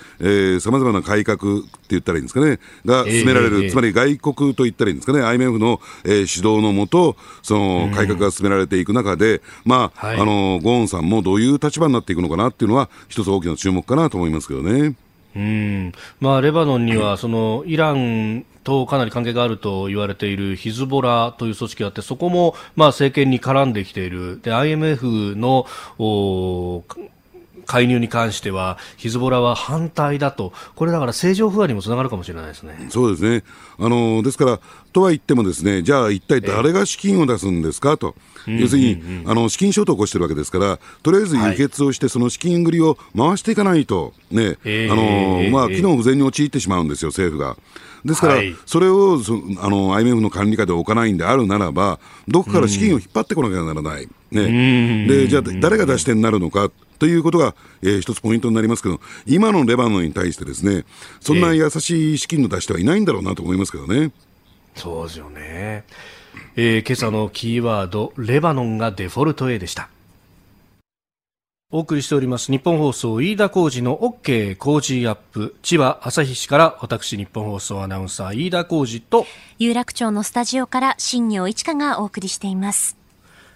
[0.60, 14.96] さまざまな改革って言ったらいいんですかね、が進められる、えー、つまり外国と言ったらいいんですかね、IMF の、えー、指導のもと、その改革が進められていく中で、まあ、はい、あのゴーンさんもどういう立場になっていくのかなっていうのは、一つ大きな注目かなと思いますけどね。
[15.36, 15.92] うん。
[16.20, 24.40] まあ、レバノンにはそのイランとかなり関係があると言われているヒズボラという組織があってそこもまあ政権に絡んできている。
[24.42, 25.66] で IMF の
[27.74, 32.88] 介入に関してはヒズボラは反対だと、これだから政情不安にもつながるかもしれないですね。
[32.92, 33.44] そうですね。
[33.80, 34.60] あのですから、
[34.92, 38.16] とは言っても、ですねじゃあ一体誰が資金を出すんですかと。
[38.48, 47.58] 要するに、あの資金ショートを起こしてるわけですから、とりあえず輸血をして、その資金繰りを回していかないと、ね、あのまあ、機能不全に陥ってしまうんですよ、政府が。
[48.06, 56.70] ですから、はい、それをそあの IMF の管理下で置かないんであるならば、どこから資金を引っ張ってこなきゃならない、ね、でじゃあ、誰が出し手になるのか
[57.00, 60.86] ということが、えー、一つポイントになりますけど、今のレバノンに対してですね、
[61.22, 64.12] そんな優しい資金の出し手はいないんだろうなと思いますけどね。
[64.76, 65.86] そうですよね。
[66.56, 69.90] えー、今朝のキーワード、レバノンがデフォルト A でした。
[71.72, 75.56] お送りしております日本放送飯田浩二の OK 工事アップ。
[75.64, 79.26] 千葉朝日市から私日本放送アナウンサー飯田浩二と
[79.58, 82.96] 有楽町のスタジオから新業一華がお送りしています。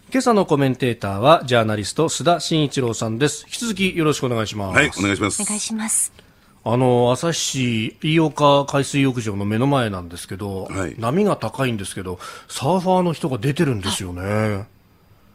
[0.10, 3.44] 今朝のコメンテーターはジャーナリスト須田慎一郎さんです。
[3.46, 4.76] 引き続きよろしくお願いします。
[4.76, 5.44] はいお願いします。
[5.44, 6.27] お願いします
[6.70, 14.68] あの朝日市飯岡海水浴場の目の前なんですけど、はい、波が高いんですけどサーファーの人が出てるんですよね。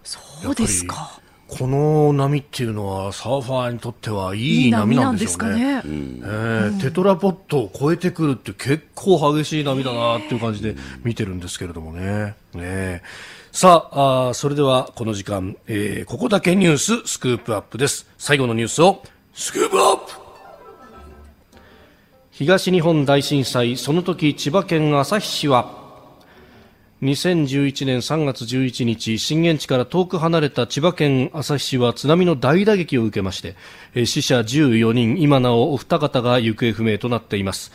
[0.05, 0.21] そ
[0.51, 1.23] うですか。
[1.49, 5.77] この波っていうのはサーファーにとってはいい波なんでしょうね。
[5.77, 5.83] ね。
[6.23, 12.35] えテトラポットを超えてくるって結構激しい波だなっていう感じで見てるんですけれどもね。
[12.53, 13.01] ね
[13.53, 18.07] さああ、それではこの時間、えー、ここだけニューススクープアップです。
[18.19, 19.03] 最後のニュースを
[19.33, 20.22] スクープアップ
[22.33, 25.83] 東日本大震災、その時千葉県旭市は
[27.03, 37.71] 2011年3月11日震源地から遠く離れた千葉県旭市は津波の大打撃を受けまして死者14人今なおお二方が行方不明となっています。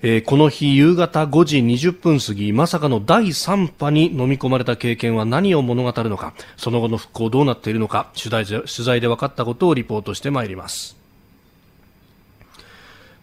[0.00, 10.97] えこの日夕方5時20分過ぎまさかの第3波に飲み込まれた経験は何を物語るのかその後の復興どうなっているのか取材取材で分かったことをリポートしてまいります。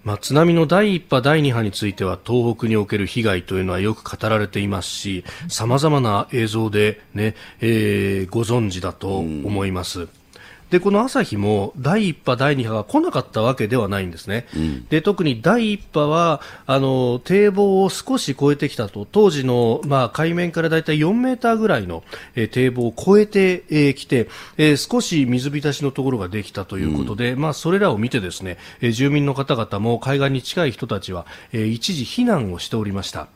[0.06, 10.02] まあ、津波の第1波、第2波については東北における被害というのはよく語られていますしさまざまな映像でね、えー、ご存知だと思います。
[10.02, 10.10] うん
[10.76, 19.08] でこの朝日も第1波、第2波が来なかったわけではないんですね、うん、で特に第1波はあの堤防を少し越えてきたと。
[19.10, 22.04] 当時の、まあ、海面からだいたい4メーターぐらいの、
[22.36, 33.30] えー、堤防を越えてき、えー、て、えー、少し水浸しのところができたということで、うん、まあ、それらを見てですね、えー、住民の方々も海岸に近い人たちは、えー、一時避難をしておりました。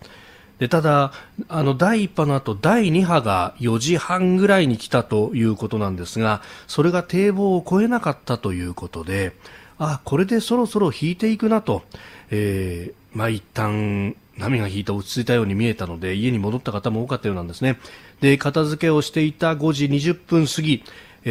[0.60, 1.14] でただ、
[1.48, 9.34] あの第1波の後第2波が4時半ぐらいに来たということなんですがそれが堤防を越えなかったということで
[9.78, 11.84] あこれでそろそろ引いていくなと、
[12.30, 17.80] えー、まあ一旦波が引いて落ち着いたように見えたので家に戻った方も多かったようなんですね。
[18.22, 20.84] で片付けをしていた5時20分過ぎ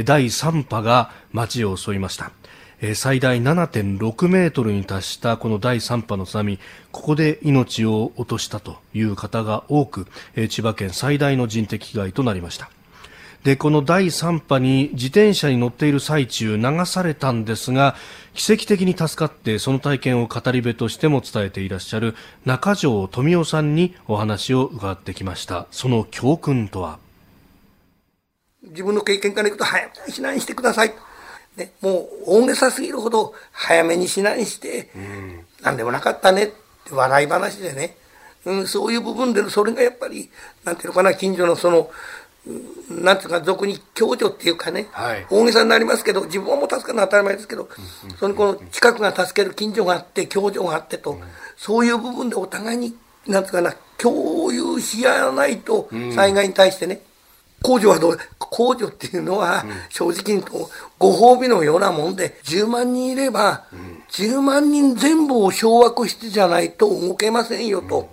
[0.04, 2.30] 第3波が街を襲いました。
[2.80, 6.58] え最大7.6メートルに達したこの第3波の津波
[6.92, 10.06] ここで命を落としたという方が多く
[10.36, 12.70] え千葉県最大の人的被害となりました。
[13.44, 17.94] でこの第3波に自転車に乗っている最中流されたんですが
[18.34, 25.66] 奇跡的に助かってその体験を語り部としても伝えていらっしゃる中条富夫さんにお話を伺ってきました。
[25.70, 26.98] その教訓とは？
[28.62, 31.07] 自分の経験からいくと早く避難してください。
[31.58, 37.96] ね、もう大げさすぎるほど早めに避難して、うん、何でもなかったねって笑い話でね、
[38.44, 40.30] うん、そういう部分でそれがやっぱり
[40.64, 41.90] なんていうのかな近所のその
[42.90, 47.68] なんていうか俗に共助っていうかね、はい、大げさになりますけど自分はもう助かるのは当たり前ですけど、
[48.04, 51.20] うん、そのこの近くが助ける近所があって共助があってと、うん、
[51.56, 52.96] そういう部分でお互いに
[53.26, 57.02] なんていうかな共有し合わないと災害に対してね、
[57.62, 63.64] 控除はどう、控除っていうのは、正直にと、ご褒美のようなもんで、10万人いれば、
[64.10, 68.08] 10万人全部を掌握してじゃないと動けませんよと。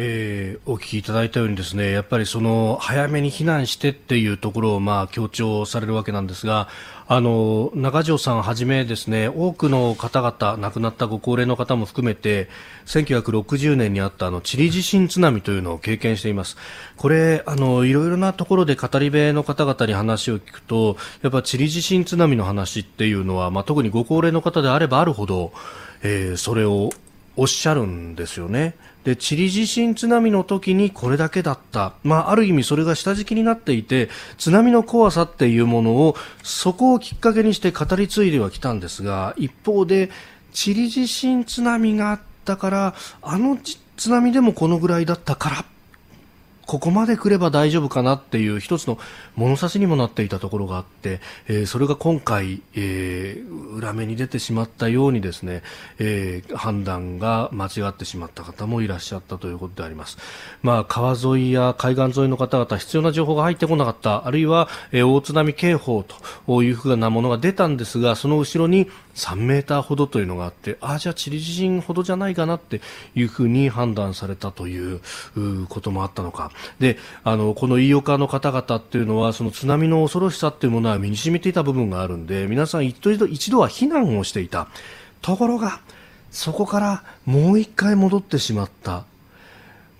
[0.00, 6.68] えー、お聞きいただいたようにですねやっぱりその早めに避難してっていうところをまあ強調されるわけなんですが
[7.08, 12.48] あの中条さんはじめですね多くの方々亡くなったご高齢の方も含めて
[12.86, 16.56] 1960年にあったあのチリ地震津波というのを経験しています。
[16.96, 25.52] これあのいろいろなところで語り部の方々に話を聞くとやっぱチリ地震津波の話っていうのは、まあ、特にご高齢の方であればあるほど、
[26.04, 26.90] えー、それを
[27.38, 28.74] おっしゃるんですよね。
[29.04, 31.94] で、チリ地震津波の時にこれだけだった。
[32.02, 40.10] まあ、ある意味それが下敷きになっていて、津波の怖さっていうものを、そこをきっかけにして語り継いではきたんですが、一方で、
[40.52, 43.56] チリ地震津波があったから、あの
[43.96, 45.64] 津波でもこのぐらいだったから
[46.68, 48.98] ここまで来れば大丈夫かなっていう一つの
[49.36, 55.62] 物差しにもなっていたところがあって、えー、それが今回、えー、裏目に出てしまったようにですね、
[55.98, 60.18] えー、判断が間違ってしまった方もいらっしゃったということであります。
[60.62, 66.04] まあ、川沿いや海岸沿いの方々、必要な情報が入ってこなかった、あるいは、え、大津波警報
[66.46, 72.82] というふうなものが出たんですが、その後ろに3メーターほどというのがあって、ああ、じゃあチリ地震ほどじゃないかなって
[73.14, 75.00] いうふうに判断されたという
[75.70, 76.52] こともあったのか。
[76.78, 84.68] で、あの、この飯岡の方々っていうのは、その津波の恐ろしさっていうものは身に染みていた部分があるんで、皆さん一度一度は避難をしていた。
[85.22, 85.80] ところが、
[86.30, 89.04] そこからもう一回戻ってしまった。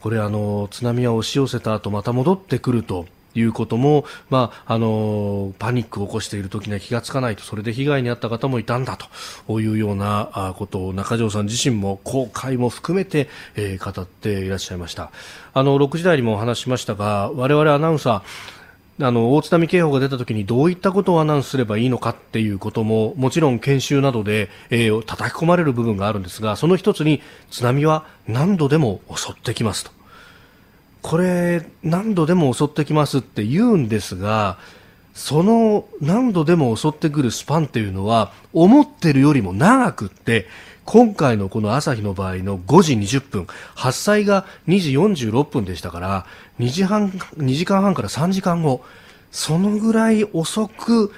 [0.01, 3.07] これあの、津波は押し寄せた後また戻ってくると。
[3.35, 8.99] いうことも、まあ、あのパニックを起こしている時には気がつかないとそれで被害に遭った方もいたんだ
[9.47, 15.11] というようなことを中条さん自身も後悔も含めて、えー、語っていらっしゃいました。
[15.55, 18.59] あの6時台にもお話ししましたが我々アナウンサー
[19.01, 29.98] あの大津波警報が出た時にどういったことをアナウンスすればいいのかっていうことももちろん研修などで、えー、叩き込まれる部分があるんですがその一つに津波は何度でも襲ってきますと。
[31.03, 34.59] これ何度でも襲ってきますって言うんですが
[35.15, 40.47] その何度でも襲ってくるスパンっていうのは思ってるよりも長くって
[40.85, 46.27] 今回のこの朝日の場合の5時20分発災が2時46分でしたから
[46.61, 48.85] 2時半2時間半から3時間後
[49.31, 51.13] そのぐらい遅く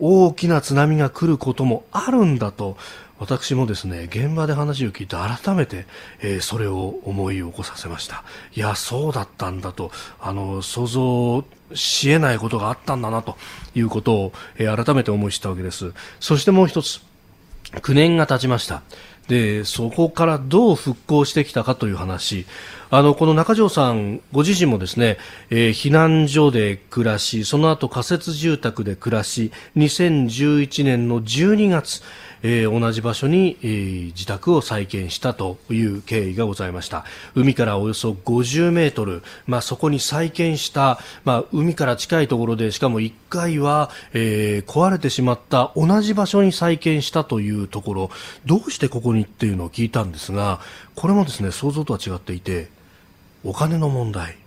[0.00, 2.76] 大きな津波が来ることもあるんだと
[3.18, 5.86] 私もですね現場で話を聞いて改めて、
[6.20, 8.24] えー、それを思い起こさせました。
[8.54, 9.90] いやそうだったんだと
[10.20, 11.44] あの想像
[11.74, 13.36] しえないことがあったんだなと
[13.74, 15.92] いうことを、えー、改めて思い知ったわけです。
[16.20, 17.00] そしてもう一つ
[17.72, 18.82] 9年が経ちました。
[19.28, 22.46] でそこからどう復興してきたかという話。
[22.90, 25.18] あのこの中条さんご自身もですね、
[25.50, 32.02] えー、避難所で暮らしその後仮設住宅で暮らし2011年の12月
[32.42, 37.04] えー、同じ場所に、えー、自宅を再建したという経緯がございました。
[37.34, 48.10] 海からおよそ50メートル、まあ、そこに再建した、まあ、海から近いところでしかも1階は、えー、壊れてしまった同じ場所に再建したというところ。
[48.46, 50.60] どうしてここにっていうのを聞いたんですが
[50.94, 52.68] これもですね想像とは違っていて
[53.44, 54.37] お金の問題。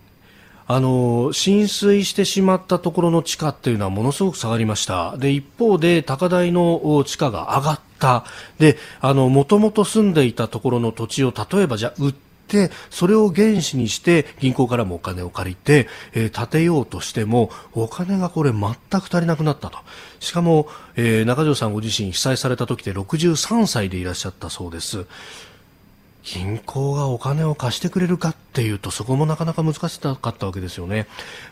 [0.66, 5.16] あの浸水してしまったところの地価っていうのはものすごく下がりました。
[5.16, 8.24] で一方で高台の地価が上がった。
[8.58, 19.78] であのもともと住んでいたところの土地を例えばじゃ売ってそれを原資にして銀行からもお金を借りて、えー、建てようとしてもお金がこれ全く足りなくなったと。
[20.20, 25.06] しかも、えー、中条さんご自身被災された時で63歳でいらっしゃったそうです。
[26.22, 31.06] 銀行がお金を貸してくれるかっていうとそこもなかなか難しかったわけですよね。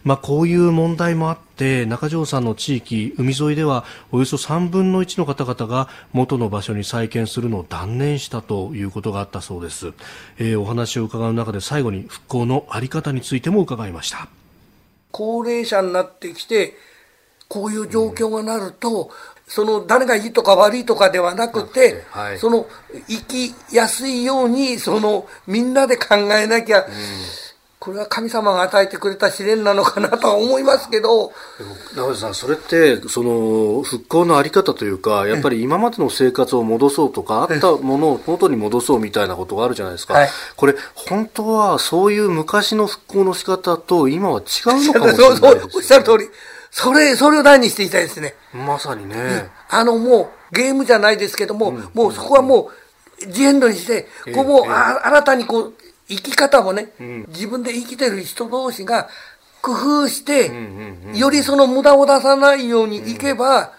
[0.04, 9.92] まあ、こういう問題もあって中条さんの地域海沿いではおよそ3分の1の方々が元の場所に再建するのを断念したということがあったそうです。
[10.38, 14.28] えー、お話を伺う中で最後に復興の在り方についても伺いました。
[15.10, 16.74] 高齢者になってきて
[17.50, 19.10] こういう状況がなると、
[19.50, 22.68] その誰がいいとか悪いとかではなくて、はい、その
[23.08, 26.84] 生きやすいようにそのみんなで考えなきゃ、うん、
[27.80, 31.32] これは神様が与えてくれた試練なのかなとは思いますけど。
[31.96, 46.28] 中さんそれってその復興のあり方というかやっぱり今までの生活を戻そうとかあったものを元に戻そうみたいなことがあるじゃないですか、はい、これ本当はそういう昔の復興の仕方と今は違うのかもしれないです、ね、そうそうおっしゃる通り
[46.70, 48.34] それ、それを何にしていきたいですね。
[48.52, 49.50] まさにね。
[49.68, 52.70] あの、もう、ゲームじゃないですけども、うん、もうそこはも
[53.22, 55.74] う、ジエンドにして、こうもう、あ新たにこう、
[56.08, 59.08] 生き方もね、うん、自分で生きてる人同士が
[59.62, 60.50] 工夫して、
[61.14, 63.72] よりその無駄を出さないようにいけば、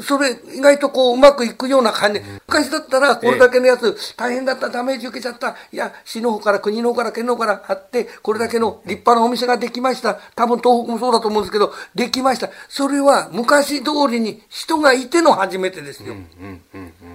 [0.00, 2.20] それ意外とこううまくいくような感じ。
[2.48, 5.56] 昔だったらこれだけのやつ大変だった、ダメージ受けちゃった。
[5.70, 10.18] いや、市の方から国の方から県の方からあって、これだけの立派なお店ができました。
[10.34, 12.48] 多分東北もそうだと思うんですけど、できました。
[12.68, 16.14] それは昔通りに人がいての初めてですよ。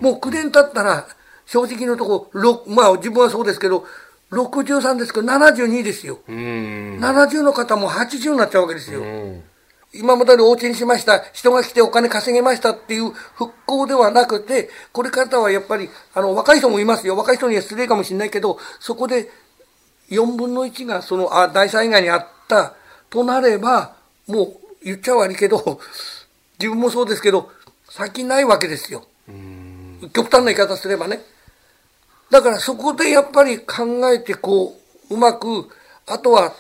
[0.02, 1.08] もう9年経ったら、
[1.46, 3.86] 正直のところ、まあ自分はそうですけど、
[4.32, 6.20] 63ですけど、72ですよ。
[6.28, 9.02] 70の方も80になっちゃうわけですよ。
[9.94, 17.16] 今までにお家にしました、人が来てお金稼げましたっていう復興ではなくて、これからはやっぱり、あの、若い人もいますよ。
[17.16, 19.30] 若い人には失礼かもしれないけど、そこで
[20.10, 22.76] 4分の1がその、あ、大災害にあった
[23.10, 23.96] となれば、
[24.28, 25.80] もう言っちゃ悪いけど、
[26.60, 27.50] 自分もそうですけど、
[27.90, 29.06] 先ないわけですよ。
[30.14, 31.22] 極端な言い方すればね。
[32.30, 34.78] だからそこでやっぱり考えてこ
[35.10, 35.70] う、うまく、
[36.06, 36.54] あとは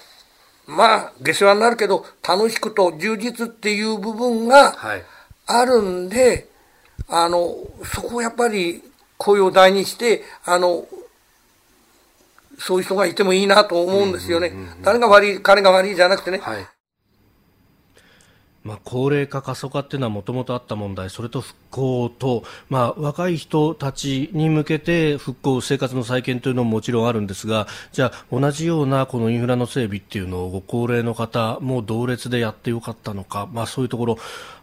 [0.68, 4.76] まあ、下世話になるけど、楽しくと充実っていう部分が
[5.46, 6.50] あるんで、
[7.08, 7.56] はい、あの、
[7.86, 8.84] そこをやっぱり
[9.18, 10.86] 声を大にして、あの、
[12.60, 14.52] そういう人がいてもいいなと思うんですよね。
[14.82, 16.40] 誰が悪い、彼が悪いじゃなくてね。
[16.40, 16.68] はい
[18.68, 34.18] まあ、高齢化、過疎化っていうのはもともとあった問題、それと復興と、まあ、若い人たちに向けて復興、生活の再建というのももちろんあるんですが、じゃあ、同じようなこのインフラの整備っていうのをご高齢の方も同列でやってよかったのか、まあ、そういうところ、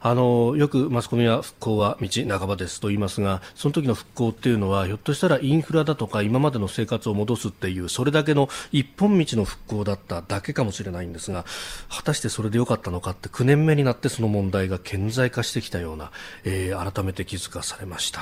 [0.07, 11.47] あのよくマスコミは復興は道半ばですと言いますが、その時の復興っていうのは、ひょっとしたらインフラだとか、今までの生活を戻すっていう、それだけの一本道の復興だっただけかもしれないんですが、
[11.89, 16.11] 果たしてそれでよかったのかって、9年目になってその問題が顕在化してきたような、
[16.45, 18.21] えー、改めて気づかされました。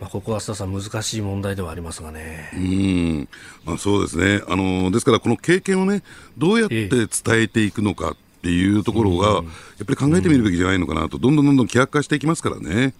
[0.00, 2.50] まあ、ここは須田さん、難しい問題ではありますがね。
[2.54, 3.28] うん、
[3.64, 4.42] まあ、そうですね。
[4.48, 6.02] あの、ですから、この経験をね、
[6.36, 9.44] どうやって伝えていくのかっていうところが、やっ
[9.86, 12.94] ぱり考えてみるべきじゃないのかなと、どんどんどんどん希薄化していきますからね。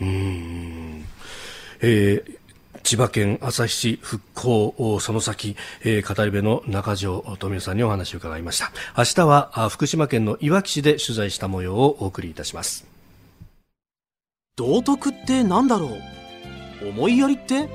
[0.00, 1.04] うん
[1.80, 2.41] えー
[2.82, 8.72] 千葉県旭市復興その先、えー、語り部の中条富さんにお話を伺いました。
[8.96, 12.84] 明日は福島県のいわき市で取材した模様をお送りいたします。
[14.56, 15.96] 道徳って何だろ
[16.82, 16.88] う？
[16.88, 17.68] 思いやりって？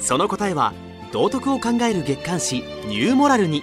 [0.00, 0.72] その答えは
[1.12, 3.62] 道徳を考える月刊誌ニューモラルに。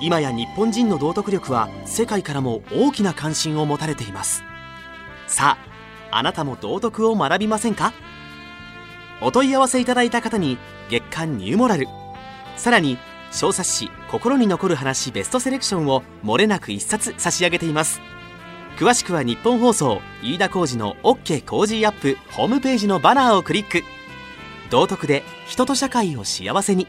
[0.00, 4.42] 今や日本人の道徳力は世界からも大きな関心を持たれています。
[5.26, 5.58] さ
[6.10, 7.92] ああなたも道徳を学びませんか？
[9.22, 10.58] お問い合わせいただいた方に
[10.88, 11.86] 月刊ニューモラル。
[12.56, 12.98] さらに
[13.32, 18.00] 小冊子「心に残る話ベストセレクション」をもれなく一冊差し上げています。
[18.76, 23.82] 詳しくは日本放送飯田浩二の OK コージーアップホームページのバナーをクリック。
[24.70, 26.86] 道徳で人と社会を幸せに。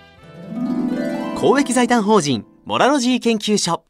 [1.36, 3.84] 公益財団法人モラロジー研究所。